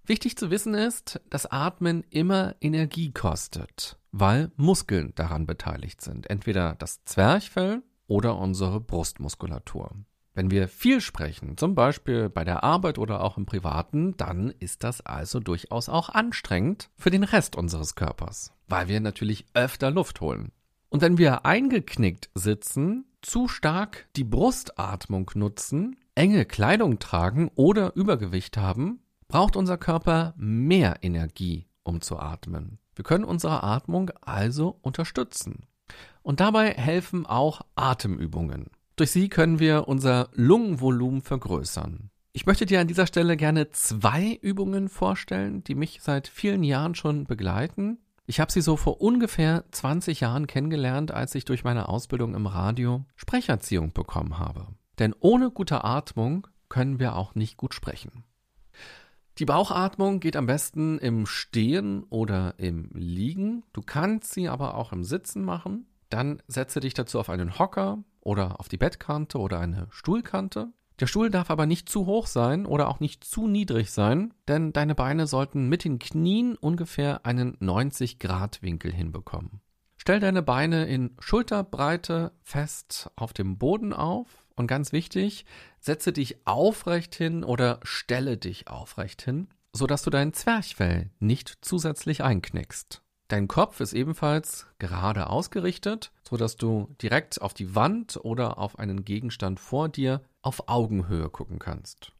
Wichtig 0.07 0.39
zu 0.39 0.51
wissen 0.51 0.73
ist, 0.73 1.21
dass 1.29 1.45
Atmen 1.45 2.05
immer 2.09 2.57
Energie 2.63 3.13
kostet, 3.13 3.99
weil 4.13 4.51
Muskeln 4.57 5.13
daran 5.15 5.45
beteiligt 5.45 6.01
sind. 6.01 6.31
Entweder 6.31 6.75
das 6.77 7.05
Zwerchfell 7.05 7.83
oder 8.07 8.39
unsere 8.39 8.81
Brustmuskulatur. 8.81 9.91
Wenn 10.33 10.51
wir 10.51 10.69
viel 10.69 11.03
sprechen, 11.03 11.59
zum 11.59 11.75
Beispiel 11.75 12.31
bei 12.31 12.45
der 12.45 12.65
Arbeit 12.65 12.97
oder 12.99 13.21
auch 13.21 13.37
im 13.37 13.45
Privaten, 13.45 14.17
dann 14.17 14.55
ist 14.59 14.85
das 14.85 15.03
also 15.03 15.39
durchaus 15.39 15.91
auch 15.91 16.09
anstrengend 16.09 16.89
für 16.97 17.11
den 17.11 17.25
Rest 17.25 17.57
unseres 17.57 17.95
Körpers, 17.95 18.55
weil 18.69 18.89
wir 18.89 19.01
natürlich 19.01 19.45
öfter 19.53 19.91
Luft 19.91 20.23
holen. 20.23 20.51
Und 20.89 21.03
wenn 21.03 21.19
wir 21.19 21.45
eingeknickt 21.45 22.31
sitzen, 22.35 23.05
zu 23.21 23.49
stark 23.49 24.09
die 24.17 24.25
Brustatmung 24.25 25.31
nutzen, 25.35 25.97
enge 26.17 26.47
Kleidung 26.47 26.99
tragen 26.99 27.51
oder 27.55 27.95
Übergewicht 27.95 28.57
haben, 28.57 29.01
braucht 29.29 29.55
unser 29.55 29.77
Körper 29.77 30.35
mehr 30.37 30.97
Energie, 31.03 31.67
um 31.83 32.01
zu 32.01 32.19
atmen. 32.19 32.79
Wir 32.95 33.05
können 33.05 33.25
unsere 33.25 33.63
Atmung 33.63 34.11
also 34.23 34.79
unterstützen. 34.81 35.67
Und 36.23 36.41
dabei 36.41 36.71
helfen 36.71 37.27
auch 37.27 37.61
Atemübungen. 37.77 38.71
Durch 38.97 39.11
sie 39.11 39.29
können 39.29 39.59
wir 39.59 39.89
unser 39.89 40.31
Lungenvolumen 40.33 41.21
vergrößern. 41.21 42.11
Ich 42.33 42.47
möchte 42.47 42.67
dir 42.67 42.81
an 42.81 42.89
dieser 42.89 43.07
Stelle 43.07 43.37
gerne 43.37 43.71
zwei 43.71 44.39
Übungen 44.41 44.89
vorstellen, 44.89 45.63
die 45.65 45.75
mich 45.75 46.01
seit 46.03 46.29
vielen 46.29 46.65
Jahren 46.65 46.95
schon 46.95 47.25
begleiten. 47.25 47.99
Ich 48.27 48.41
habe 48.41 48.51
sie 48.51 48.63
so 48.63 48.77
vor 48.77 49.01
ungefähr 49.01 49.65
20 49.71 50.21
Jahren 50.21 50.47
kennengelernt, 50.47 51.13
als 51.13 51.35
ich 51.35 51.45
durch 51.45 51.63
meine 51.63 51.89
Ausbildung 51.89 52.35
im 52.35 52.47
Radio 52.47 53.05
Sprecherziehung 53.15 53.93
bekommen 53.93 54.39
habe. 54.39 54.67
Denn 54.99 55.15
ohne 55.21 55.51
gute 55.51 55.85
Atmung 55.85 56.47
können 56.69 56.99
wir 56.99 57.17
auch 57.17 57.35
nicht 57.35 57.57
gut 57.57 57.75
sprechen. 57.75 58.25
Die 59.39 59.45
Bauchatmung 59.45 60.21
geht 60.21 60.37
am 60.37 60.47
besten 60.47 60.99
im 60.99 61.27
Stehen 61.27 62.05
oder 62.05 62.55
im 62.59 62.91
Liegen. 62.95 63.65
Du 63.75 63.83
kannst 63.83 64.33
sie 64.33 64.49
aber 64.49 64.77
auch 64.77 64.93
im 64.93 65.05
Sitzen 65.05 65.45
machen. 65.45 65.87
Dann 66.09 66.43
setze 66.47 66.81
dich 66.81 66.95
dazu 66.95 67.21
auf 67.21 67.29
einen 67.29 67.59
Hocker 67.59 68.03
oder 68.21 68.59
auf 68.61 68.69
die 68.69 68.79
Bettkante 68.79 69.39
oder 69.39 69.61
eine 69.61 69.89
Stuhlkante. 69.91 70.73
Der 71.01 71.07
Stuhl 71.07 71.31
darf 71.31 71.51
aber 71.51 71.67
nicht 71.67 71.91
zu 71.91 72.07
hoch 72.07 72.27
sein 72.27 72.65
oder 72.65 72.89
auch 72.89 73.01
nicht 73.01 73.25
zu 73.25 73.47
niedrig 73.47 73.91
sein, 73.91 74.33
denn 74.49 74.73
deine 74.73 74.95
Beine 74.95 75.27
sollten 75.27 75.69
mit 75.69 75.85
den 75.85 75.99
Knien 75.99 76.57
ungefähr 76.57 77.27
einen 77.27 77.59
90 77.61 78.19
Grad 78.19 78.63
Winkel 78.63 78.93
hinbekommen. 78.93 79.61
Stell 79.99 80.21
deine 80.21 80.43
Beine 80.43 80.87
in 80.87 81.15
Schulterbreite 81.19 82.33
fest 82.43 83.11
auf 83.17 83.35
dem 83.35 83.59
Boden 83.59 83.93
auf 83.93 84.46
und 84.57 84.67
ganz 84.67 84.93
wichtig, 84.93 85.45
setze 85.79 86.13
dich 86.13 86.47
aufrecht 86.47 87.15
hin 87.15 87.45
oder 87.45 87.81
stelle 87.83 88.37
dich 88.37 88.69
aufrecht 88.69 89.23
hin, 89.23 89.49
sodass 89.73 90.03
du 90.03 90.11
dein 90.11 90.33
Zwerchfell 90.33 91.11
nicht 91.21 91.59
zusätzlich 91.61 92.25
einknickst. 92.25 93.03
Dein 93.29 93.49
Kopf 93.49 93.81
ist 93.81 93.93
ebenfalls 93.93 94.67
gerade 94.79 95.29
ausgerichtet, 95.29 96.13
sodass 96.27 96.57
du 96.57 96.95
direkt 97.03 97.43
auf 97.43 97.55
die 97.55 97.75
Wand 97.75 98.19
oder 98.23 98.59
auf 98.59 98.79
einen 98.79 99.05
Gegenstand 99.05 99.59
vor 99.59 99.89
dir 99.89 100.23
auf 100.43 100.69
Augenhöhe 100.69 101.29
gucken 101.29 101.59
kannst. 101.59 102.13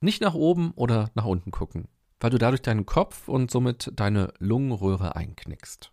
Nicht 0.00 0.22
nach 0.22 0.34
oben 0.34 0.72
oder 0.76 1.10
nach 1.14 1.24
unten 1.24 1.50
gucken, 1.50 1.88
weil 2.20 2.30
du 2.30 2.38
dadurch 2.38 2.62
deinen 2.62 2.86
Kopf 2.86 3.28
und 3.28 3.50
somit 3.50 3.90
deine 3.94 4.32
Lungenröhre 4.38 5.16
einknickst. 5.16 5.92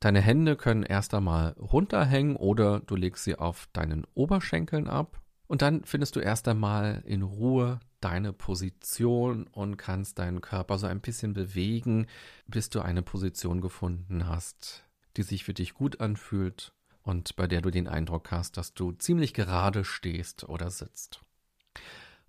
Deine 0.00 0.22
Hände 0.22 0.56
können 0.56 0.82
erst 0.82 1.12
einmal 1.12 1.50
runterhängen 1.58 2.36
oder 2.36 2.80
du 2.80 2.96
legst 2.96 3.24
sie 3.24 3.36
auf 3.36 3.68
deinen 3.74 4.06
Oberschenkeln 4.14 4.88
ab. 4.88 5.19
Und 5.50 5.62
dann 5.62 5.82
findest 5.82 6.14
du 6.14 6.20
erst 6.20 6.46
einmal 6.46 7.02
in 7.04 7.22
Ruhe 7.22 7.80
deine 8.00 8.32
Position 8.32 9.48
und 9.48 9.78
kannst 9.78 10.20
deinen 10.20 10.40
Körper 10.40 10.78
so 10.78 10.86
ein 10.86 11.00
bisschen 11.00 11.32
bewegen, 11.32 12.06
bis 12.46 12.70
du 12.70 12.80
eine 12.80 13.02
Position 13.02 13.60
gefunden 13.60 14.28
hast, 14.28 14.84
die 15.16 15.24
sich 15.24 15.42
für 15.42 15.52
dich 15.52 15.74
gut 15.74 16.00
anfühlt 16.00 16.72
und 17.02 17.34
bei 17.34 17.48
der 17.48 17.62
du 17.62 17.72
den 17.72 17.88
Eindruck 17.88 18.30
hast, 18.30 18.58
dass 18.58 18.74
du 18.74 18.92
ziemlich 18.92 19.34
gerade 19.34 19.82
stehst 19.82 20.48
oder 20.48 20.70
sitzt. 20.70 21.20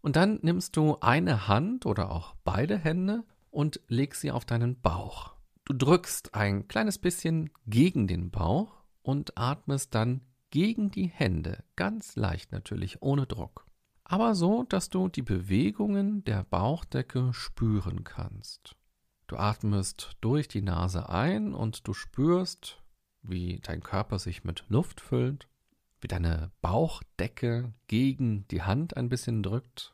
Und 0.02 0.16
dann 0.16 0.40
nimmst 0.42 0.76
du 0.76 0.98
eine 1.00 1.48
Hand 1.48 1.86
oder 1.86 2.10
auch 2.10 2.34
beide 2.44 2.76
Hände 2.76 3.24
und 3.52 3.82
legst 3.88 4.22
sie 4.22 4.32
auf 4.32 4.46
deinen 4.46 4.82
Bauch. 4.82 5.36
Du 5.66 5.74
drückst 5.74 6.34
ein 6.34 6.68
kleines 6.68 6.98
bisschen 6.98 7.52
gegen 7.68 8.08
den 8.08 8.32
Bauch 8.32 8.82
und 9.04 9.38
atmest 9.38 9.94
dann 9.94 10.22
gegen 10.52 10.92
die 10.92 11.08
Hände, 11.08 11.64
ganz 11.76 12.16
leicht 12.16 12.52
natürlich, 12.52 13.02
ohne 13.02 13.26
Druck. 13.26 13.66
Aber 14.04 14.36
so, 14.36 14.64
dass 14.64 14.90
du 14.90 15.08
die 15.08 15.22
Bewegungen 15.22 16.24
der 16.26 16.44
Bauchdecke 16.44 17.34
spüren 17.34 18.04
kannst. 18.04 18.76
Du 19.28 19.38
atmest 19.38 20.18
durch 20.20 20.50
die 20.50 20.62
Nase 20.62 21.08
ein 21.08 21.54
und 21.54 21.88
du 21.88 21.94
spürst, 21.94 22.84
wie 23.22 23.60
dein 23.62 23.82
Körper 23.82 24.20
sich 24.20 24.44
mit 24.44 24.66
Luft 24.68 25.00
füllt, 25.00 25.48
wie 26.02 26.10
deine 26.10 26.52
Bauchdecke 26.62 27.74
gegen 27.88 28.46
die 28.50 28.64
Hand 28.64 28.98
ein 28.98 29.08
bisschen 29.08 29.44
drückt. 29.44 29.94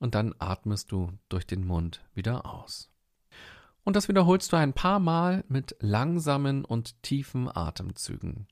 Und 0.00 0.16
dann 0.16 0.34
atmest 0.38 0.90
du 0.90 1.12
durch 1.28 1.46
den 1.46 1.64
Mund 1.64 2.04
wieder 2.14 2.46
aus. 2.46 2.90
Und 3.84 3.94
das 3.94 4.08
wiederholst 4.08 4.52
du 4.52 4.56
ein 4.56 4.72
paar 4.72 4.98
Mal 4.98 5.44
mit 5.48 5.76
langsamen 5.78 6.64
und 6.64 7.02
tiefen 7.02 7.48
Atemzügen. 7.48 8.48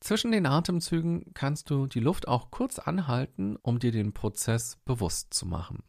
Zwischen 0.00 0.30
den 0.30 0.46
Atemzügen 0.46 1.32
kannst 1.34 1.70
du 1.70 1.86
die 1.86 2.00
Luft 2.00 2.28
auch 2.28 2.50
kurz 2.50 2.78
anhalten, 2.78 3.56
um 3.62 3.78
dir 3.78 3.90
den 3.90 4.12
Prozess 4.12 4.78
bewusst 4.84 5.34
zu 5.34 5.46
machen. 5.46 5.82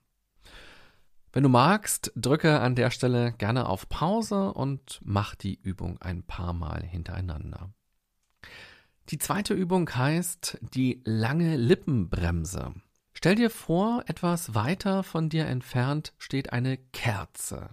Wenn 1.32 1.44
du 1.44 1.50
magst, 1.50 2.12
drücke 2.16 2.60
an 2.60 2.74
der 2.74 2.90
Stelle 2.90 3.34
gerne 3.34 3.70
auf 3.70 3.88
Pause 3.88 4.52
und 4.52 5.00
mach 5.04 5.36
die 5.36 5.60
Übung 5.62 6.02
ein 6.02 6.24
paar 6.24 6.54
Mal 6.54 6.82
hintereinander. 6.82 7.72
Die 9.10 9.20
zweite 9.20 9.54
Übung 9.54 9.90
heißt 9.94 10.58
die 10.74 11.02
lange 11.06 11.56
Lippenbremse. 11.56 12.74
Stell 13.14 13.36
dir 13.36 13.50
vor, 13.50 14.04
etwas 14.08 14.56
weiter 14.56 15.04
von 15.04 15.30
dir 15.30 15.46
entfernt 15.46 16.14
steht 16.18 16.52
eine 16.52 16.78
Kerze. 16.78 17.70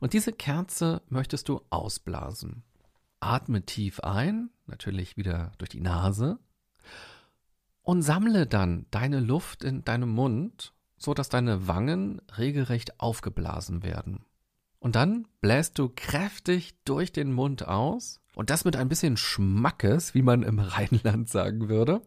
Und 0.00 0.12
diese 0.12 0.32
Kerze 0.32 1.02
möchtest 1.08 1.48
du 1.48 1.62
ausblasen. 1.70 2.62
Atme 3.20 3.64
tief 3.64 4.00
ein, 4.00 4.50
natürlich 4.68 5.16
wieder 5.16 5.52
durch 5.58 5.70
die 5.70 5.80
Nase, 5.80 6.38
und 7.88 8.02
sammle 8.02 8.46
dann 8.46 8.84
deine 8.90 9.18
Luft 9.18 9.64
in 9.64 9.82
deinem 9.82 10.10
Mund, 10.10 10.74
so 10.98 11.14
dass 11.14 11.30
deine 11.30 11.68
Wangen 11.68 12.20
regelrecht 12.36 13.00
aufgeblasen 13.00 13.82
werden. 13.82 14.26
Und 14.78 14.94
dann 14.94 15.26
bläst 15.40 15.78
du 15.78 15.90
kräftig 15.94 16.74
durch 16.84 17.12
den 17.12 17.32
Mund 17.32 17.66
aus 17.66 18.20
und 18.34 18.50
das 18.50 18.66
mit 18.66 18.76
ein 18.76 18.90
bisschen 18.90 19.16
Schmackes, 19.16 20.14
wie 20.14 20.20
man 20.20 20.42
im 20.42 20.58
Rheinland 20.58 21.30
sagen 21.30 21.70
würde, 21.70 22.02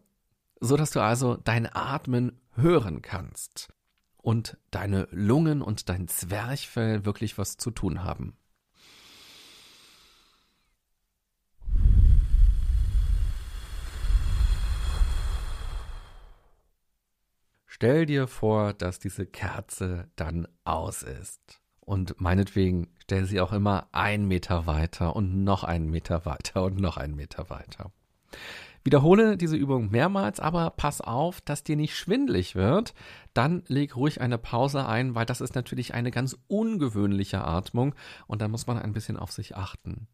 so 0.60 0.76
dass 0.76 0.92
du 0.92 1.00
also 1.00 1.36
dein 1.36 1.66
Atmen 1.66 2.40
hören 2.54 3.02
kannst 3.02 3.72
und 4.18 4.56
deine 4.70 5.08
Lungen 5.10 5.62
und 5.62 5.88
dein 5.88 6.06
Zwerchfell 6.06 7.04
wirklich 7.04 7.38
was 7.38 7.56
zu 7.56 7.72
tun 7.72 8.04
haben. 8.04 8.36
Stell 17.82 18.06
dir 18.06 18.28
vor, 18.28 18.74
dass 18.74 19.00
diese 19.00 19.26
Kerze 19.26 20.08
dann 20.14 20.46
aus 20.62 21.02
ist. 21.02 21.60
Und 21.80 22.20
meinetwegen 22.20 22.86
stell 23.02 23.24
sie 23.24 23.40
auch 23.40 23.52
immer 23.52 23.88
einen 23.90 24.28
Meter 24.28 24.66
weiter 24.66 25.16
und 25.16 25.42
noch 25.42 25.64
einen 25.64 25.90
Meter 25.90 26.24
weiter 26.24 26.62
und 26.62 26.78
noch 26.78 26.96
einen 26.96 27.16
Meter 27.16 27.50
weiter. 27.50 27.90
Wiederhole 28.84 29.36
diese 29.36 29.56
Übung 29.56 29.90
mehrmals, 29.90 30.38
aber 30.38 30.70
pass 30.70 31.00
auf, 31.00 31.40
dass 31.40 31.64
dir 31.64 31.74
nicht 31.74 31.96
schwindlig 31.96 32.54
wird. 32.54 32.94
Dann 33.34 33.64
leg 33.66 33.96
ruhig 33.96 34.20
eine 34.20 34.38
Pause 34.38 34.86
ein, 34.86 35.16
weil 35.16 35.26
das 35.26 35.40
ist 35.40 35.56
natürlich 35.56 35.92
eine 35.92 36.12
ganz 36.12 36.38
ungewöhnliche 36.46 37.42
Atmung 37.42 37.96
und 38.28 38.40
da 38.42 38.46
muss 38.46 38.68
man 38.68 38.78
ein 38.78 38.92
bisschen 38.92 39.16
auf 39.16 39.32
sich 39.32 39.56
achten. 39.56 40.06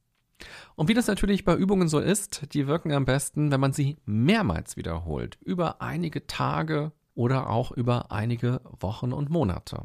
Und 0.75 0.89
wie 0.89 0.95
das 0.95 1.07
natürlich 1.07 1.45
bei 1.45 1.55
Übungen 1.55 1.89
so 1.89 1.99
ist, 1.99 2.55
die 2.55 2.67
wirken 2.67 2.93
am 2.93 3.05
besten, 3.05 3.51
wenn 3.51 3.61
man 3.61 3.75
sie 3.75 3.99
mehrmals 4.07 4.79
wiederholt, 4.79 5.37
über 5.43 5.83
einige 5.83 6.27
Tage 6.27 6.93
oder 7.19 7.51
auch 7.51 7.73
über 7.73 8.13
einige 8.13 8.61
Wochen 8.79 9.13
und 9.13 9.29
Monate. 9.29 9.83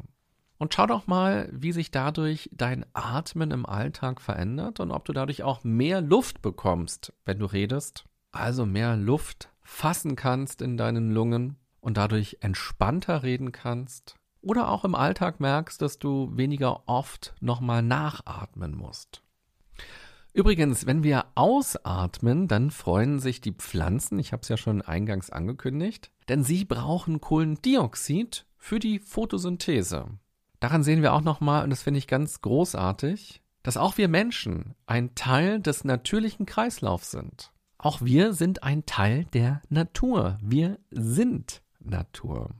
Und 0.56 0.72
schau 0.72 0.86
doch 0.86 1.08
mal, 1.08 1.50
wie 1.52 1.72
sich 1.72 1.90
dadurch 1.90 2.48
dein 2.52 2.86
Atmen 2.92 3.50
im 3.50 3.66
Alltag 3.66 4.20
verändert 4.20 4.78
und 4.78 4.92
ob 4.92 5.04
du 5.04 5.12
dadurch 5.12 5.42
auch 5.42 5.64
mehr 5.64 6.00
Luft 6.00 6.42
bekommst, 6.42 7.12
wenn 7.24 7.40
du 7.40 7.46
redest. 7.46 8.04
Also 8.30 8.66
mehr 8.66 8.96
Luft 8.96 9.48
fassen 9.62 10.14
kannst 10.14 10.62
in 10.62 10.76
deinen 10.76 11.10
Lungen 11.10 11.56
und 11.80 11.96
dadurch 11.96 12.38
entspannter 12.40 13.24
reden 13.24 13.50
kannst. 13.50 14.14
Oder 14.40 14.68
auch 14.68 14.84
im 14.84 14.94
Alltag 14.94 15.40
merkst, 15.40 15.82
dass 15.82 15.98
du 15.98 16.30
weniger 16.36 16.88
oft 16.88 17.34
nochmal 17.40 17.82
nachatmen 17.82 18.76
musst. 18.76 19.23
Übrigens, 20.34 20.84
wenn 20.84 21.04
wir 21.04 21.26
ausatmen, 21.36 22.48
dann 22.48 22.72
freuen 22.72 23.20
sich 23.20 23.40
die 23.40 23.52
Pflanzen, 23.52 24.18
ich 24.18 24.32
habe 24.32 24.42
es 24.42 24.48
ja 24.48 24.56
schon 24.56 24.82
eingangs 24.82 25.30
angekündigt, 25.30 26.10
denn 26.28 26.42
sie 26.42 26.64
brauchen 26.64 27.20
Kohlendioxid 27.20 28.44
für 28.58 28.80
die 28.80 28.98
Photosynthese. 28.98 30.06
Daran 30.58 30.82
sehen 30.82 31.02
wir 31.02 31.12
auch 31.12 31.20
nochmal, 31.20 31.62
und 31.62 31.70
das 31.70 31.82
finde 31.82 31.98
ich 31.98 32.08
ganz 32.08 32.40
großartig, 32.40 33.42
dass 33.62 33.76
auch 33.76 33.96
wir 33.96 34.08
Menschen 34.08 34.74
ein 34.86 35.14
Teil 35.14 35.60
des 35.60 35.84
natürlichen 35.84 36.46
Kreislaufs 36.46 37.12
sind. 37.12 37.52
Auch 37.78 38.02
wir 38.02 38.32
sind 38.32 38.64
ein 38.64 38.86
Teil 38.86 39.26
der 39.34 39.62
Natur. 39.68 40.38
Wir 40.42 40.80
sind 40.90 41.62
Natur. 41.78 42.50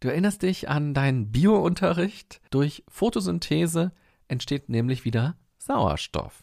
Du 0.00 0.08
erinnerst 0.08 0.42
dich 0.42 0.68
an 0.68 0.94
deinen 0.94 1.30
Biounterricht? 1.30 2.40
Durch 2.50 2.82
Photosynthese 2.88 3.92
entsteht 4.26 4.68
nämlich 4.68 5.04
wieder 5.04 5.36
Sauerstoff. 5.58 6.42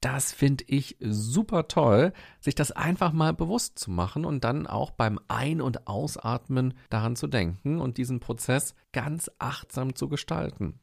Das 0.00 0.32
finde 0.32 0.64
ich 0.66 0.96
super 1.00 1.68
toll, 1.68 2.12
sich 2.40 2.56
das 2.56 2.72
einfach 2.72 3.12
mal 3.12 3.32
bewusst 3.32 3.78
zu 3.78 3.90
machen 3.92 4.24
und 4.24 4.42
dann 4.42 4.66
auch 4.66 4.90
beim 4.90 5.20
Ein- 5.28 5.60
und 5.60 5.86
Ausatmen 5.86 6.74
daran 6.90 7.14
zu 7.14 7.28
denken 7.28 7.80
und 7.80 7.98
diesen 7.98 8.18
Prozess 8.18 8.74
ganz 8.90 9.30
achtsam 9.38 9.94
zu 9.94 10.08
gestalten. 10.08 10.80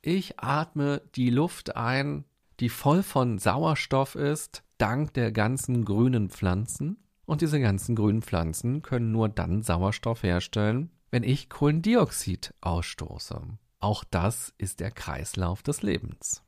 Ich 0.00 0.40
atme 0.40 1.02
die 1.16 1.28
Luft 1.28 1.76
ein, 1.76 2.24
die 2.60 2.70
voll 2.70 3.02
von 3.02 3.38
Sauerstoff 3.38 4.14
ist, 4.14 4.62
dank 4.78 5.12
der 5.12 5.32
ganzen 5.32 5.84
grünen 5.84 6.30
Pflanzen. 6.30 6.96
Und 7.26 7.42
diese 7.42 7.60
ganzen 7.60 7.94
grünen 7.94 8.22
Pflanzen 8.22 8.80
können 8.80 9.12
nur 9.12 9.28
dann 9.28 9.62
Sauerstoff 9.62 10.22
herstellen, 10.22 10.90
wenn 11.10 11.24
ich 11.24 11.50
Kohlendioxid 11.50 12.54
ausstoße. 12.60 13.42
Auch 13.80 14.04
das 14.04 14.54
ist 14.58 14.80
der 14.80 14.92
Kreislauf 14.92 15.62
des 15.62 15.82
Lebens. 15.82 16.42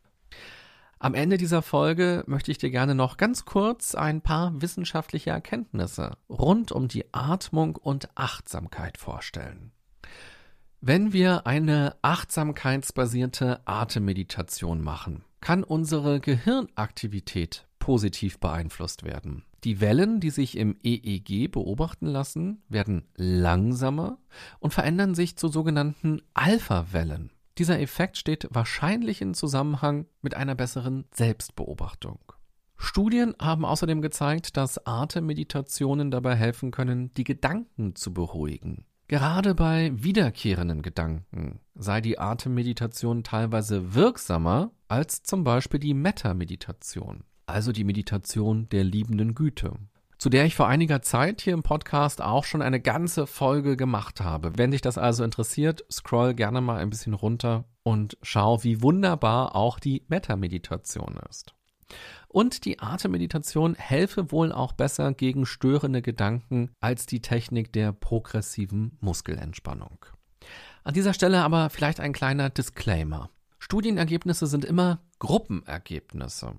Am 1.01 1.15
Ende 1.15 1.37
dieser 1.37 1.63
Folge 1.63 2.25
möchte 2.27 2.51
ich 2.51 2.59
dir 2.59 2.71
gerne 2.71 2.97
noch 2.97 3.19
ganz 3.19 3.45
kurz 3.45 3.95
ein 3.95 4.21
paar 4.21 4.61
wissenschaftliche 4.61 5.31
Erkenntnisse 5.31 6.17
rund 6.29 6.73
um 6.73 6.89
die 6.89 7.05
Atmung 7.15 7.77
und 7.77 8.09
Achtsamkeit 8.17 8.99
vorstellen. 8.99 9.71
Wenn 10.81 11.13
wir 11.13 11.47
eine 11.47 11.95
achtsamkeitsbasierte 12.03 13.61
Atemmeditation 13.65 14.83
machen, 14.83 15.25
kann 15.41 15.63
unsere 15.63 16.19
Gehirnaktivität 16.19 17.69
positiv 17.79 18.41
beeinflusst 18.41 19.05
werden. 19.05 19.45
Die 19.65 19.81
Wellen, 19.81 20.19
die 20.19 20.31
sich 20.31 20.57
im 20.57 20.77
EEG 20.83 21.51
beobachten 21.51 22.07
lassen, 22.07 22.63
werden 22.69 23.09
langsamer 23.15 24.19
und 24.59 24.75
verändern 24.75 25.15
sich 25.15 25.37
zu 25.37 25.49
sogenannten 25.49 26.23
Alpha-Wellen. 26.35 27.31
Dieser 27.59 27.81
Effekt 27.81 28.17
steht 28.17 28.47
wahrscheinlich 28.51 29.21
in 29.21 29.35
Zusammenhang 29.35 30.07
mit 30.23 30.37
einer 30.37 30.55
besseren 30.55 31.07
Selbstbeobachtung. 31.13 32.21
Studien 32.77 33.35
haben 33.41 33.65
außerdem 33.65 34.01
gezeigt, 34.01 34.57
dass 34.57 34.87
Atemmeditationen 34.87 36.13
dabei 36.13 36.37
helfen 36.37 36.71
können, 36.71 37.13
die 37.15 37.25
Gedanken 37.25 37.97
zu 37.97 38.15
beruhigen. 38.15 38.85
Gerade 39.09 39.57
bei 39.57 39.91
wiederkehrenden 39.93 40.83
Gedanken 40.83 41.61
sei 41.75 42.01
die 42.01 42.21
Atemmeditation 42.21 43.25
teilweise 43.25 43.95
wirksamer 43.95 44.71
als 44.87 45.25
zum 45.25 45.43
Beispiel 45.43 45.81
die 45.81 45.95
Metta-Meditation, 45.95 47.25
also 47.47 47.73
die 47.73 47.85
Meditation 47.85 48.69
der 48.69 48.85
liebenden 48.85 49.35
Güte 49.35 49.73
zu 50.19 50.29
der 50.29 50.45
ich 50.45 50.57
vor 50.57 50.67
einiger 50.67 51.01
Zeit 51.01 51.41
hier 51.41 51.55
im 51.55 51.63
Podcast 51.63 52.21
auch 52.21 52.45
schon 52.45 52.61
eine 52.61 52.81
ganze 52.81 53.27
Folge 53.27 53.77
gemacht 53.77 54.21
habe. 54.21 54.53
Wenn 54.57 54.73
dich 54.73 54.81
das 54.81 54.99
also 54.99 55.23
interessiert, 55.23 55.85
scroll 55.91 56.35
gerne 56.35 56.61
mal 56.61 56.79
ein 56.79 56.91
bisschen 56.91 57.15
runter 57.15 57.65
und 57.85 58.19
schau, 58.23 58.63
wie 58.65 58.83
wunderbar 58.83 59.55
auch 59.55 59.79
die 59.79 60.05
Metta-Meditation 60.09 61.19
ist. 61.31 61.55
Und 62.27 62.65
die 62.65 62.81
Atemmeditation 62.81 63.75
helfe 63.75 64.31
wohl 64.33 64.53
auch 64.53 64.73
besser 64.73 65.15
gegen 65.15 65.47
störende 65.47 66.03
Gedanken 66.03 66.71
als 66.81 67.07
die 67.07 67.23
Technik 67.23 67.73
der 67.73 67.93
progressiven 67.93 68.99
Muskelentspannung. 69.01 70.05
An 70.85 70.95
dieser 70.95 71.15
Stelle 71.15 71.43
aber 71.43 71.71
vielleicht 71.71 72.01
ein 72.01 72.13
kleiner 72.13 72.51
Disclaimer. 72.51 73.31
Studienergebnisse 73.59 74.47
sind 74.47 74.65
immer 74.65 75.01
Gruppenergebnisse. 75.19 76.57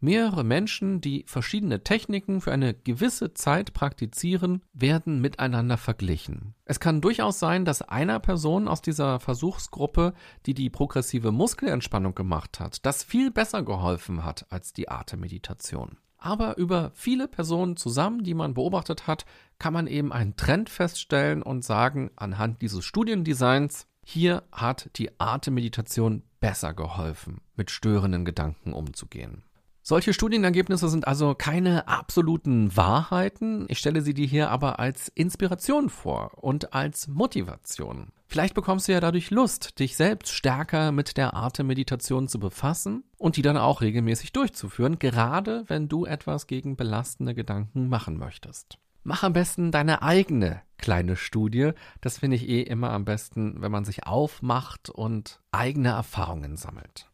Mehrere 0.00 0.44
Menschen, 0.44 1.00
die 1.00 1.24
verschiedene 1.26 1.82
Techniken 1.82 2.40
für 2.42 2.52
eine 2.52 2.74
gewisse 2.74 3.32
Zeit 3.32 3.72
praktizieren, 3.72 4.62
werden 4.74 5.20
miteinander 5.20 5.78
verglichen. 5.78 6.54
Es 6.66 6.80
kann 6.80 7.00
durchaus 7.00 7.38
sein, 7.38 7.64
dass 7.64 7.80
einer 7.80 8.20
Person 8.20 8.68
aus 8.68 8.82
dieser 8.82 9.20
Versuchsgruppe, 9.20 10.12
die 10.44 10.52
die 10.52 10.68
progressive 10.68 11.32
Muskelentspannung 11.32 12.14
gemacht 12.14 12.60
hat, 12.60 12.84
das 12.84 13.04
viel 13.04 13.30
besser 13.30 13.62
geholfen 13.62 14.24
hat 14.24 14.46
als 14.50 14.74
die 14.74 14.90
Atemmeditation. 14.90 15.96
Aber 16.18 16.58
über 16.58 16.90
viele 16.94 17.28
Personen 17.28 17.76
zusammen, 17.76 18.22
die 18.22 18.34
man 18.34 18.54
beobachtet 18.54 19.06
hat, 19.06 19.24
kann 19.58 19.72
man 19.72 19.86
eben 19.86 20.12
einen 20.12 20.36
Trend 20.36 20.68
feststellen 20.68 21.42
und 21.42 21.64
sagen, 21.64 22.10
anhand 22.16 22.62
dieses 22.62 22.84
Studiendesigns, 22.84 23.86
hier 24.04 24.42
hat 24.52 24.90
die 24.96 25.18
Atemmeditation 25.18 26.22
besser 26.40 26.74
geholfen, 26.74 27.40
mit 27.56 27.70
störenden 27.70 28.24
Gedanken 28.24 28.72
umzugehen. 28.72 29.42
Solche 29.88 30.12
Studienergebnisse 30.12 30.88
sind 30.88 31.06
also 31.06 31.36
keine 31.36 31.86
absoluten 31.86 32.76
Wahrheiten. 32.76 33.66
Ich 33.68 33.78
stelle 33.78 34.02
sie 34.02 34.14
dir 34.14 34.26
hier 34.26 34.50
aber 34.50 34.80
als 34.80 35.06
Inspiration 35.14 35.90
vor 35.90 36.42
und 36.42 36.74
als 36.74 37.06
Motivation. 37.06 38.08
Vielleicht 38.26 38.54
bekommst 38.54 38.88
du 38.88 38.92
ja 38.92 38.98
dadurch 38.98 39.30
Lust, 39.30 39.78
dich 39.78 39.96
selbst 39.96 40.32
stärker 40.32 40.90
mit 40.90 41.16
der 41.16 41.36
Atemmeditation 41.36 42.26
zu 42.26 42.40
befassen 42.40 43.04
und 43.16 43.36
die 43.36 43.42
dann 43.42 43.56
auch 43.56 43.80
regelmäßig 43.80 44.32
durchzuführen, 44.32 44.98
gerade 44.98 45.62
wenn 45.68 45.88
du 45.88 46.04
etwas 46.04 46.48
gegen 46.48 46.74
belastende 46.74 47.36
Gedanken 47.36 47.88
machen 47.88 48.18
möchtest. 48.18 48.78
Mach 49.04 49.22
am 49.22 49.34
besten 49.34 49.70
deine 49.70 50.02
eigene 50.02 50.62
kleine 50.78 51.14
Studie. 51.14 51.70
Das 52.00 52.18
finde 52.18 52.34
ich 52.34 52.48
eh 52.48 52.62
immer 52.62 52.90
am 52.90 53.04
besten, 53.04 53.62
wenn 53.62 53.70
man 53.70 53.84
sich 53.84 54.04
aufmacht 54.04 54.90
und 54.90 55.38
eigene 55.52 55.90
Erfahrungen 55.90 56.56
sammelt. 56.56 57.08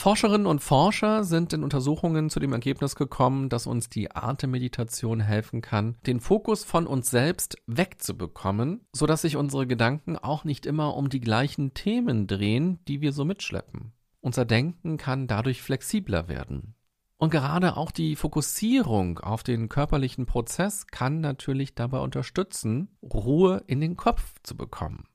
Forscherinnen 0.00 0.46
und 0.46 0.60
Forscher 0.60 1.24
sind 1.24 1.52
in 1.52 1.62
Untersuchungen 1.62 2.30
zu 2.30 2.40
dem 2.40 2.54
Ergebnis 2.54 2.96
gekommen, 2.96 3.50
dass 3.50 3.66
uns 3.66 3.90
die 3.90 4.10
Atemmeditation 4.10 5.20
helfen 5.20 5.60
kann, 5.60 5.98
den 6.06 6.20
Fokus 6.20 6.64
von 6.64 6.86
uns 6.86 7.10
selbst 7.10 7.58
wegzubekommen, 7.66 8.80
sodass 8.94 9.20
sich 9.20 9.36
unsere 9.36 9.66
Gedanken 9.66 10.16
auch 10.16 10.44
nicht 10.44 10.64
immer 10.64 10.96
um 10.96 11.10
die 11.10 11.20
gleichen 11.20 11.74
Themen 11.74 12.26
drehen, 12.26 12.78
die 12.88 13.02
wir 13.02 13.12
so 13.12 13.26
mitschleppen. 13.26 13.92
Unser 14.22 14.46
Denken 14.46 14.96
kann 14.96 15.26
dadurch 15.26 15.60
flexibler 15.60 16.28
werden. 16.28 16.76
Und 17.18 17.28
gerade 17.28 17.76
auch 17.76 17.90
die 17.90 18.16
Fokussierung 18.16 19.18
auf 19.18 19.42
den 19.42 19.68
körperlichen 19.68 20.24
Prozess 20.24 20.86
kann 20.86 21.20
natürlich 21.20 21.74
dabei 21.74 21.98
unterstützen, 21.98 22.96
Ruhe 23.02 23.64
in 23.66 23.82
den 23.82 23.98
Kopf 23.98 24.36
zu 24.44 24.56
bekommen. 24.56 25.09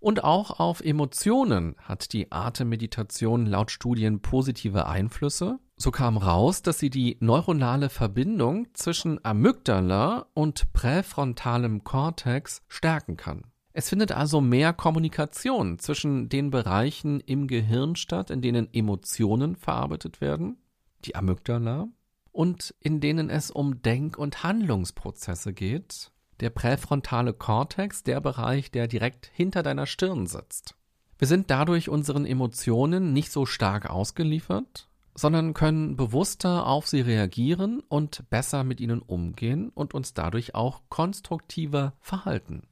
Und 0.00 0.24
auch 0.24 0.58
auf 0.58 0.80
Emotionen 0.80 1.76
hat 1.78 2.14
die 2.14 2.32
Atemmeditation 2.32 3.44
laut 3.44 3.70
Studien 3.70 4.20
positive 4.20 4.86
Einflüsse. 4.86 5.58
So 5.76 5.90
kam 5.90 6.16
raus, 6.16 6.62
dass 6.62 6.78
sie 6.78 6.88
die 6.88 7.18
neuronale 7.20 7.90
Verbindung 7.90 8.66
zwischen 8.72 9.22
Amygdala 9.22 10.26
und 10.32 10.72
präfrontalem 10.72 11.84
Kortex 11.84 12.62
stärken 12.68 13.18
kann. 13.18 13.44
Es 13.72 13.90
findet 13.90 14.10
also 14.10 14.40
mehr 14.40 14.72
Kommunikation 14.72 15.78
zwischen 15.78 16.30
den 16.30 16.50
Bereichen 16.50 17.20
im 17.20 17.46
Gehirn 17.46 17.94
statt, 17.94 18.30
in 18.30 18.40
denen 18.40 18.72
Emotionen 18.72 19.54
verarbeitet 19.54 20.20
werden, 20.22 20.56
die 21.04 21.14
Amygdala, 21.14 21.88
und 22.32 22.74
in 22.80 23.00
denen 23.00 23.28
es 23.28 23.50
um 23.50 23.82
Denk- 23.82 24.18
und 24.18 24.42
Handlungsprozesse 24.42 25.52
geht, 25.52 26.10
der 26.40 26.50
präfrontale 26.50 27.32
Kortex, 27.32 28.02
der 28.02 28.20
Bereich, 28.20 28.70
der 28.70 28.88
direkt 28.88 29.30
hinter 29.32 29.62
deiner 29.62 29.86
Stirn 29.86 30.26
sitzt. 30.26 30.74
Wir 31.18 31.28
sind 31.28 31.50
dadurch 31.50 31.88
unseren 31.88 32.24
Emotionen 32.24 33.12
nicht 33.12 33.30
so 33.30 33.44
stark 33.44 33.90
ausgeliefert, 33.90 34.88
sondern 35.14 35.54
können 35.54 35.96
bewusster 35.96 36.66
auf 36.66 36.86
sie 36.86 37.02
reagieren 37.02 37.82
und 37.88 38.28
besser 38.30 38.64
mit 38.64 38.80
ihnen 38.80 39.02
umgehen 39.02 39.68
und 39.68 39.92
uns 39.92 40.14
dadurch 40.14 40.54
auch 40.54 40.82
konstruktiver 40.88 41.94
verhalten. 42.00 42.62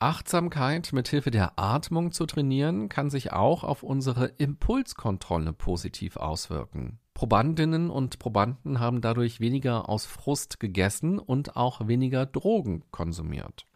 Achtsamkeit 0.00 0.92
mit 0.92 1.06
Hilfe 1.06 1.30
der 1.30 1.60
Atmung 1.60 2.10
zu 2.10 2.26
trainieren, 2.26 2.88
kann 2.88 3.10
sich 3.10 3.32
auch 3.32 3.62
auf 3.62 3.84
unsere 3.84 4.26
Impulskontrolle 4.26 5.52
positiv 5.52 6.16
auswirken. 6.16 6.98
Probandinnen 7.14 7.90
und 7.90 8.18
Probanden 8.18 8.80
haben 8.80 9.00
dadurch 9.00 9.40
weniger 9.40 9.88
aus 9.88 10.06
Frust 10.06 10.60
gegessen 10.60 11.18
und 11.18 11.56
auch 11.56 11.86
weniger 11.86 12.26
Drogen 12.26 12.84
konsumiert. 12.90 13.66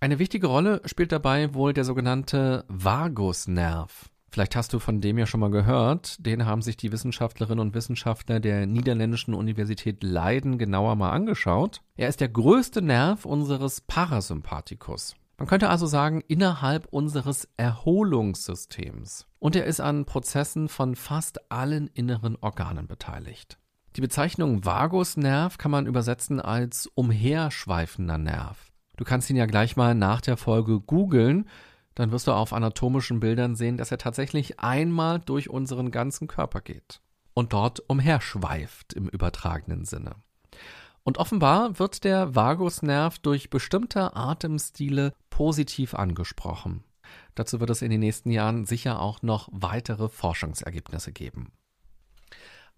Eine 0.00 0.18
wichtige 0.18 0.46
Rolle 0.46 0.80
spielt 0.84 1.10
dabei 1.10 1.54
wohl 1.54 1.72
der 1.72 1.84
sogenannte 1.84 2.64
Vagusnerv. 2.68 4.10
Vielleicht 4.30 4.56
hast 4.56 4.72
du 4.72 4.78
von 4.78 5.00
dem 5.00 5.18
ja 5.18 5.26
schon 5.26 5.40
mal 5.40 5.50
gehört. 5.50 6.24
Den 6.24 6.44
haben 6.44 6.62
sich 6.62 6.76
die 6.76 6.92
Wissenschaftlerinnen 6.92 7.60
und 7.60 7.74
Wissenschaftler 7.74 8.40
der 8.40 8.66
niederländischen 8.66 9.34
Universität 9.34 10.04
Leiden 10.04 10.58
genauer 10.58 10.96
mal 10.96 11.10
angeschaut. 11.10 11.80
Er 11.96 12.08
ist 12.08 12.20
der 12.20 12.28
größte 12.28 12.82
Nerv 12.82 13.24
unseres 13.24 13.80
Parasympathikus. 13.80 15.16
Man 15.38 15.46
könnte 15.46 15.70
also 15.70 15.86
sagen, 15.86 16.20
innerhalb 16.26 16.86
unseres 16.86 17.48
Erholungssystems. 17.56 19.28
Und 19.38 19.54
er 19.54 19.66
ist 19.66 19.80
an 19.80 20.04
Prozessen 20.04 20.68
von 20.68 20.96
fast 20.96 21.52
allen 21.52 21.86
inneren 21.86 22.36
Organen 22.40 22.88
beteiligt. 22.88 23.56
Die 23.94 24.00
Bezeichnung 24.00 24.64
Vagusnerv 24.64 25.56
kann 25.56 25.70
man 25.70 25.86
übersetzen 25.86 26.40
als 26.40 26.88
umherschweifender 26.94 28.18
Nerv. 28.18 28.72
Du 28.96 29.04
kannst 29.04 29.30
ihn 29.30 29.36
ja 29.36 29.46
gleich 29.46 29.76
mal 29.76 29.94
nach 29.94 30.20
der 30.20 30.36
Folge 30.36 30.80
googeln, 30.80 31.48
dann 31.94 32.10
wirst 32.10 32.26
du 32.26 32.32
auf 32.32 32.52
anatomischen 32.52 33.20
Bildern 33.20 33.54
sehen, 33.54 33.76
dass 33.76 33.92
er 33.92 33.98
tatsächlich 33.98 34.58
einmal 34.58 35.20
durch 35.20 35.48
unseren 35.48 35.92
ganzen 35.92 36.26
Körper 36.26 36.60
geht 36.60 37.00
und 37.32 37.52
dort 37.52 37.80
umherschweift 37.88 38.92
im 38.92 39.08
übertragenen 39.08 39.84
Sinne. 39.84 40.16
Und 41.04 41.18
offenbar 41.18 41.78
wird 41.78 42.04
der 42.04 42.34
Vagusnerv 42.34 43.18
durch 43.18 43.50
bestimmte 43.50 44.14
Atemstile 44.14 45.14
positiv 45.30 45.94
angesprochen. 45.94 46.84
Dazu 47.34 47.60
wird 47.60 47.70
es 47.70 47.82
in 47.82 47.90
den 47.90 48.00
nächsten 48.00 48.30
Jahren 48.30 48.64
sicher 48.64 49.00
auch 49.00 49.22
noch 49.22 49.48
weitere 49.52 50.08
Forschungsergebnisse 50.08 51.12
geben. 51.12 51.52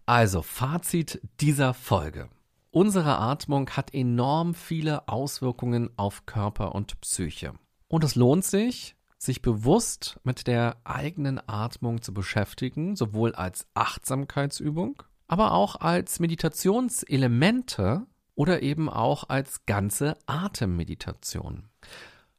Also, 0.07 0.43
Fazit 0.43 1.21
dieser 1.41 1.75
Folge. 1.75 2.29
Unsere 2.71 3.19
Atmung 3.19 3.71
hat 3.71 3.95
enorm 3.95 4.55
viele 4.55 5.09
Auswirkungen 5.09 5.91
auf 5.97 6.27
Körper 6.27 6.75
und 6.75 7.01
Psyche. 7.01 7.55
Und 7.89 8.05
es 8.05 8.15
lohnt 8.15 8.45
sich, 8.45 8.95
sich 9.19 9.43
bewusst 9.43 10.21
mit 10.23 10.47
der 10.47 10.77
eigenen 10.85 11.41
Atmung 11.49 12.01
zu 12.01 12.15
beschäftigen, 12.15 12.95
sowohl 12.97 13.35
als 13.35 13.67
Achtsamkeitsübung, 13.75 15.03
aber 15.31 15.53
auch 15.53 15.77
als 15.77 16.19
Meditationselemente 16.19 18.05
oder 18.35 18.63
eben 18.63 18.89
auch 18.89 19.29
als 19.29 19.65
ganze 19.65 20.17
Atemmeditation. 20.27 21.69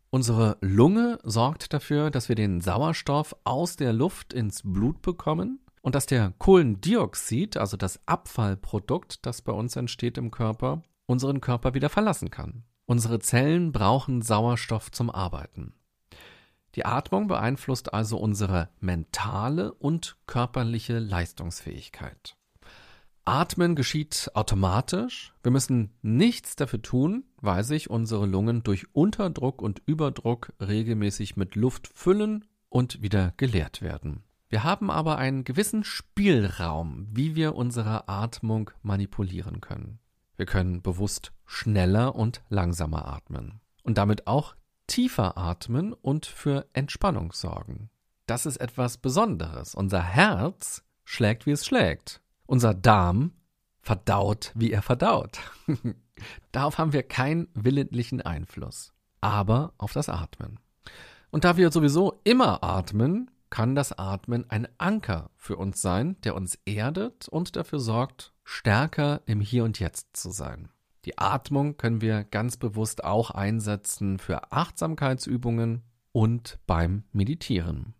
Unsere 0.09 0.57
Lunge 0.59 1.17
sorgt 1.23 1.71
dafür, 1.71 2.11
dass 2.11 2.27
wir 2.27 2.35
den 2.35 2.59
Sauerstoff 2.59 3.33
aus 3.45 3.77
der 3.77 3.93
Luft 3.93 4.33
ins 4.33 4.63
Blut 4.65 5.01
bekommen 5.01 5.61
und 5.81 5.95
dass 5.95 6.05
der 6.05 6.33
Kohlendioxid, 6.37 7.55
also 7.55 7.77
das 7.77 8.05
Abfallprodukt, 8.07 9.25
das 9.25 9.41
bei 9.41 9.53
uns 9.53 9.77
entsteht 9.77 10.17
im 10.17 10.29
Körper, 10.29 10.81
unseren 11.05 11.39
Körper 11.39 11.73
wieder 11.73 11.87
verlassen 11.87 12.29
kann. 12.29 12.65
Unsere 12.87 13.19
Zellen 13.19 13.71
brauchen 13.71 14.21
Sauerstoff 14.21 14.91
zum 14.91 15.09
Arbeiten. 15.09 15.75
Die 16.75 16.83
Atmung 16.83 17.29
beeinflusst 17.29 17.93
also 17.93 18.17
unsere 18.17 18.67
mentale 18.81 19.71
und 19.75 20.17
körperliche 20.27 20.99
Leistungsfähigkeit. 20.99 22.35
Atmen 23.31 23.77
geschieht 23.77 24.29
automatisch. 24.33 25.33
Wir 25.41 25.53
müssen 25.53 25.91
nichts 26.01 26.57
dafür 26.57 26.81
tun, 26.81 27.23
weil 27.37 27.63
sich 27.63 27.89
unsere 27.89 28.25
Lungen 28.25 28.61
durch 28.61 28.93
Unterdruck 28.93 29.61
und 29.61 29.81
Überdruck 29.85 30.51
regelmäßig 30.59 31.37
mit 31.37 31.55
Luft 31.55 31.87
füllen 31.93 32.43
und 32.67 33.01
wieder 33.01 33.33
geleert 33.37 33.81
werden. 33.81 34.25
Wir 34.49 34.65
haben 34.65 34.91
aber 34.91 35.17
einen 35.17 35.45
gewissen 35.45 35.85
Spielraum, 35.85 37.07
wie 37.09 37.33
wir 37.37 37.55
unsere 37.55 38.09
Atmung 38.09 38.71
manipulieren 38.81 39.61
können. 39.61 39.99
Wir 40.35 40.45
können 40.45 40.81
bewusst 40.81 41.31
schneller 41.45 42.15
und 42.15 42.43
langsamer 42.49 43.05
atmen 43.05 43.61
und 43.83 43.97
damit 43.97 44.27
auch 44.27 44.55
tiefer 44.87 45.37
atmen 45.37 45.93
und 45.93 46.25
für 46.25 46.67
Entspannung 46.73 47.31
sorgen. 47.31 47.91
Das 48.25 48.45
ist 48.45 48.57
etwas 48.57 48.97
Besonderes. 48.97 49.73
Unser 49.73 50.03
Herz 50.03 50.83
schlägt, 51.05 51.45
wie 51.45 51.51
es 51.51 51.65
schlägt. 51.65 52.20
Unser 52.51 52.73
Darm 52.73 53.31
verdaut, 53.79 54.51
wie 54.55 54.73
er 54.73 54.81
verdaut. 54.81 55.39
Darauf 56.51 56.79
haben 56.79 56.91
wir 56.91 57.01
keinen 57.01 57.47
willentlichen 57.53 58.21
Einfluss, 58.21 58.91
aber 59.21 59.73
auf 59.77 59.93
das 59.93 60.09
Atmen. 60.09 60.59
Und 61.29 61.45
da 61.45 61.55
wir 61.55 61.71
sowieso 61.71 62.19
immer 62.25 62.61
atmen, 62.61 63.31
kann 63.49 63.73
das 63.73 63.97
Atmen 63.97 64.49
ein 64.49 64.67
Anker 64.79 65.31
für 65.37 65.55
uns 65.55 65.81
sein, 65.81 66.19
der 66.25 66.35
uns 66.35 66.59
erdet 66.65 67.29
und 67.29 67.55
dafür 67.55 67.79
sorgt, 67.79 68.33
stärker 68.43 69.21
im 69.27 69.39
Hier 69.39 69.63
und 69.63 69.79
Jetzt 69.79 70.17
zu 70.17 70.29
sein. 70.31 70.67
Die 71.05 71.17
Atmung 71.17 71.77
können 71.77 72.01
wir 72.01 72.25
ganz 72.25 72.57
bewusst 72.57 73.05
auch 73.05 73.31
einsetzen 73.31 74.19
für 74.19 74.51
Achtsamkeitsübungen 74.51 75.83
und 76.11 76.59
beim 76.67 77.05
Meditieren. 77.13 77.93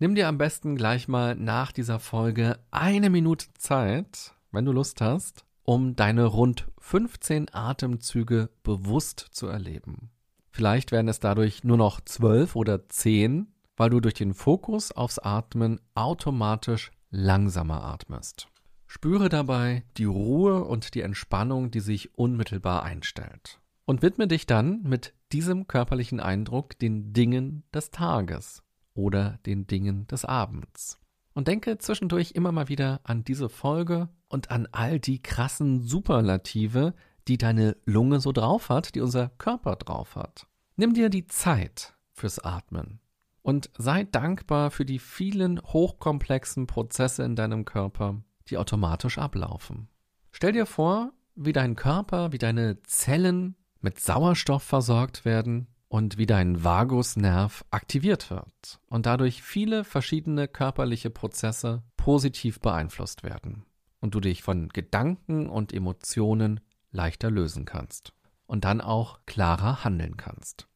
Nimm 0.00 0.14
dir 0.14 0.28
am 0.28 0.38
besten 0.38 0.76
gleich 0.76 1.08
mal 1.08 1.34
nach 1.34 1.72
dieser 1.72 1.98
Folge 1.98 2.60
eine 2.70 3.10
Minute 3.10 3.46
Zeit, 3.58 4.32
wenn 4.52 4.64
du 4.64 4.70
Lust 4.70 5.00
hast, 5.00 5.44
um 5.64 5.96
deine 5.96 6.26
rund 6.26 6.68
15 6.78 7.52
Atemzüge 7.52 8.48
bewusst 8.62 9.26
zu 9.32 9.48
erleben. 9.48 10.10
Vielleicht 10.52 10.92
werden 10.92 11.08
es 11.08 11.18
dadurch 11.18 11.64
nur 11.64 11.76
noch 11.76 12.00
12 12.00 12.54
oder 12.54 12.88
10, 12.88 13.48
weil 13.76 13.90
du 13.90 13.98
durch 13.98 14.14
den 14.14 14.34
Fokus 14.34 14.92
aufs 14.92 15.18
Atmen 15.18 15.80
automatisch 15.96 16.92
langsamer 17.10 17.82
atmest. 17.82 18.46
Spüre 18.86 19.28
dabei 19.28 19.82
die 19.96 20.04
Ruhe 20.04 20.62
und 20.62 20.94
die 20.94 21.02
Entspannung, 21.02 21.72
die 21.72 21.80
sich 21.80 22.16
unmittelbar 22.16 22.84
einstellt. 22.84 23.58
Und 23.84 24.02
widme 24.02 24.28
dich 24.28 24.46
dann 24.46 24.80
mit 24.84 25.12
diesem 25.32 25.66
körperlichen 25.66 26.20
Eindruck 26.20 26.78
den 26.78 27.12
Dingen 27.12 27.64
des 27.72 27.90
Tages 27.90 28.62
oder 28.98 29.38
den 29.46 29.66
Dingen 29.68 30.08
des 30.08 30.24
Abends. 30.24 30.98
Und 31.32 31.46
denke 31.46 31.78
zwischendurch 31.78 32.32
immer 32.32 32.50
mal 32.50 32.68
wieder 32.68 33.00
an 33.04 33.22
diese 33.22 33.48
Folge 33.48 34.08
und 34.28 34.50
an 34.50 34.66
all 34.72 34.98
die 34.98 35.22
krassen 35.22 35.80
Superlative, 35.80 36.94
die 37.28 37.38
deine 37.38 37.76
Lunge 37.84 38.18
so 38.18 38.32
drauf 38.32 38.70
hat, 38.70 38.96
die 38.96 39.00
unser 39.00 39.28
Körper 39.28 39.76
drauf 39.76 40.16
hat. 40.16 40.48
Nimm 40.74 40.94
dir 40.94 41.10
die 41.10 41.28
Zeit 41.28 41.94
fürs 42.12 42.40
Atmen 42.40 42.98
und 43.42 43.70
sei 43.78 44.02
dankbar 44.02 44.72
für 44.72 44.84
die 44.84 44.98
vielen 44.98 45.60
hochkomplexen 45.62 46.66
Prozesse 46.66 47.22
in 47.22 47.36
deinem 47.36 47.64
Körper, 47.64 48.20
die 48.48 48.58
automatisch 48.58 49.18
ablaufen. 49.18 49.88
Stell 50.32 50.52
dir 50.52 50.66
vor, 50.66 51.12
wie 51.36 51.52
dein 51.52 51.76
Körper, 51.76 52.32
wie 52.32 52.38
deine 52.38 52.82
Zellen 52.82 53.54
mit 53.80 54.00
Sauerstoff 54.00 54.64
versorgt 54.64 55.24
werden 55.24 55.68
und 55.88 56.18
wie 56.18 56.26
dein 56.26 56.62
Vagusnerv 56.64 57.64
aktiviert 57.70 58.30
wird 58.30 58.80
und 58.88 59.06
dadurch 59.06 59.42
viele 59.42 59.84
verschiedene 59.84 60.46
körperliche 60.48 61.10
Prozesse 61.10 61.82
positiv 61.96 62.60
beeinflusst 62.60 63.22
werden 63.22 63.64
und 64.00 64.14
du 64.14 64.20
dich 64.20 64.42
von 64.42 64.68
Gedanken 64.68 65.48
und 65.48 65.72
Emotionen 65.72 66.60
leichter 66.90 67.30
lösen 67.30 67.64
kannst 67.64 68.12
und 68.46 68.64
dann 68.64 68.80
auch 68.80 69.20
klarer 69.26 69.84
handeln 69.84 70.16
kannst. 70.16 70.68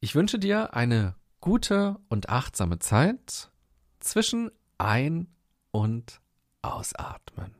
Ich 0.00 0.14
wünsche 0.14 0.38
dir 0.38 0.74
eine 0.74 1.14
gute 1.40 1.96
und 2.08 2.28
achtsame 2.28 2.78
Zeit 2.78 3.50
zwischen 3.98 4.50
Ein- 4.78 5.28
und 5.70 6.20
Ausatmen. 6.62 7.59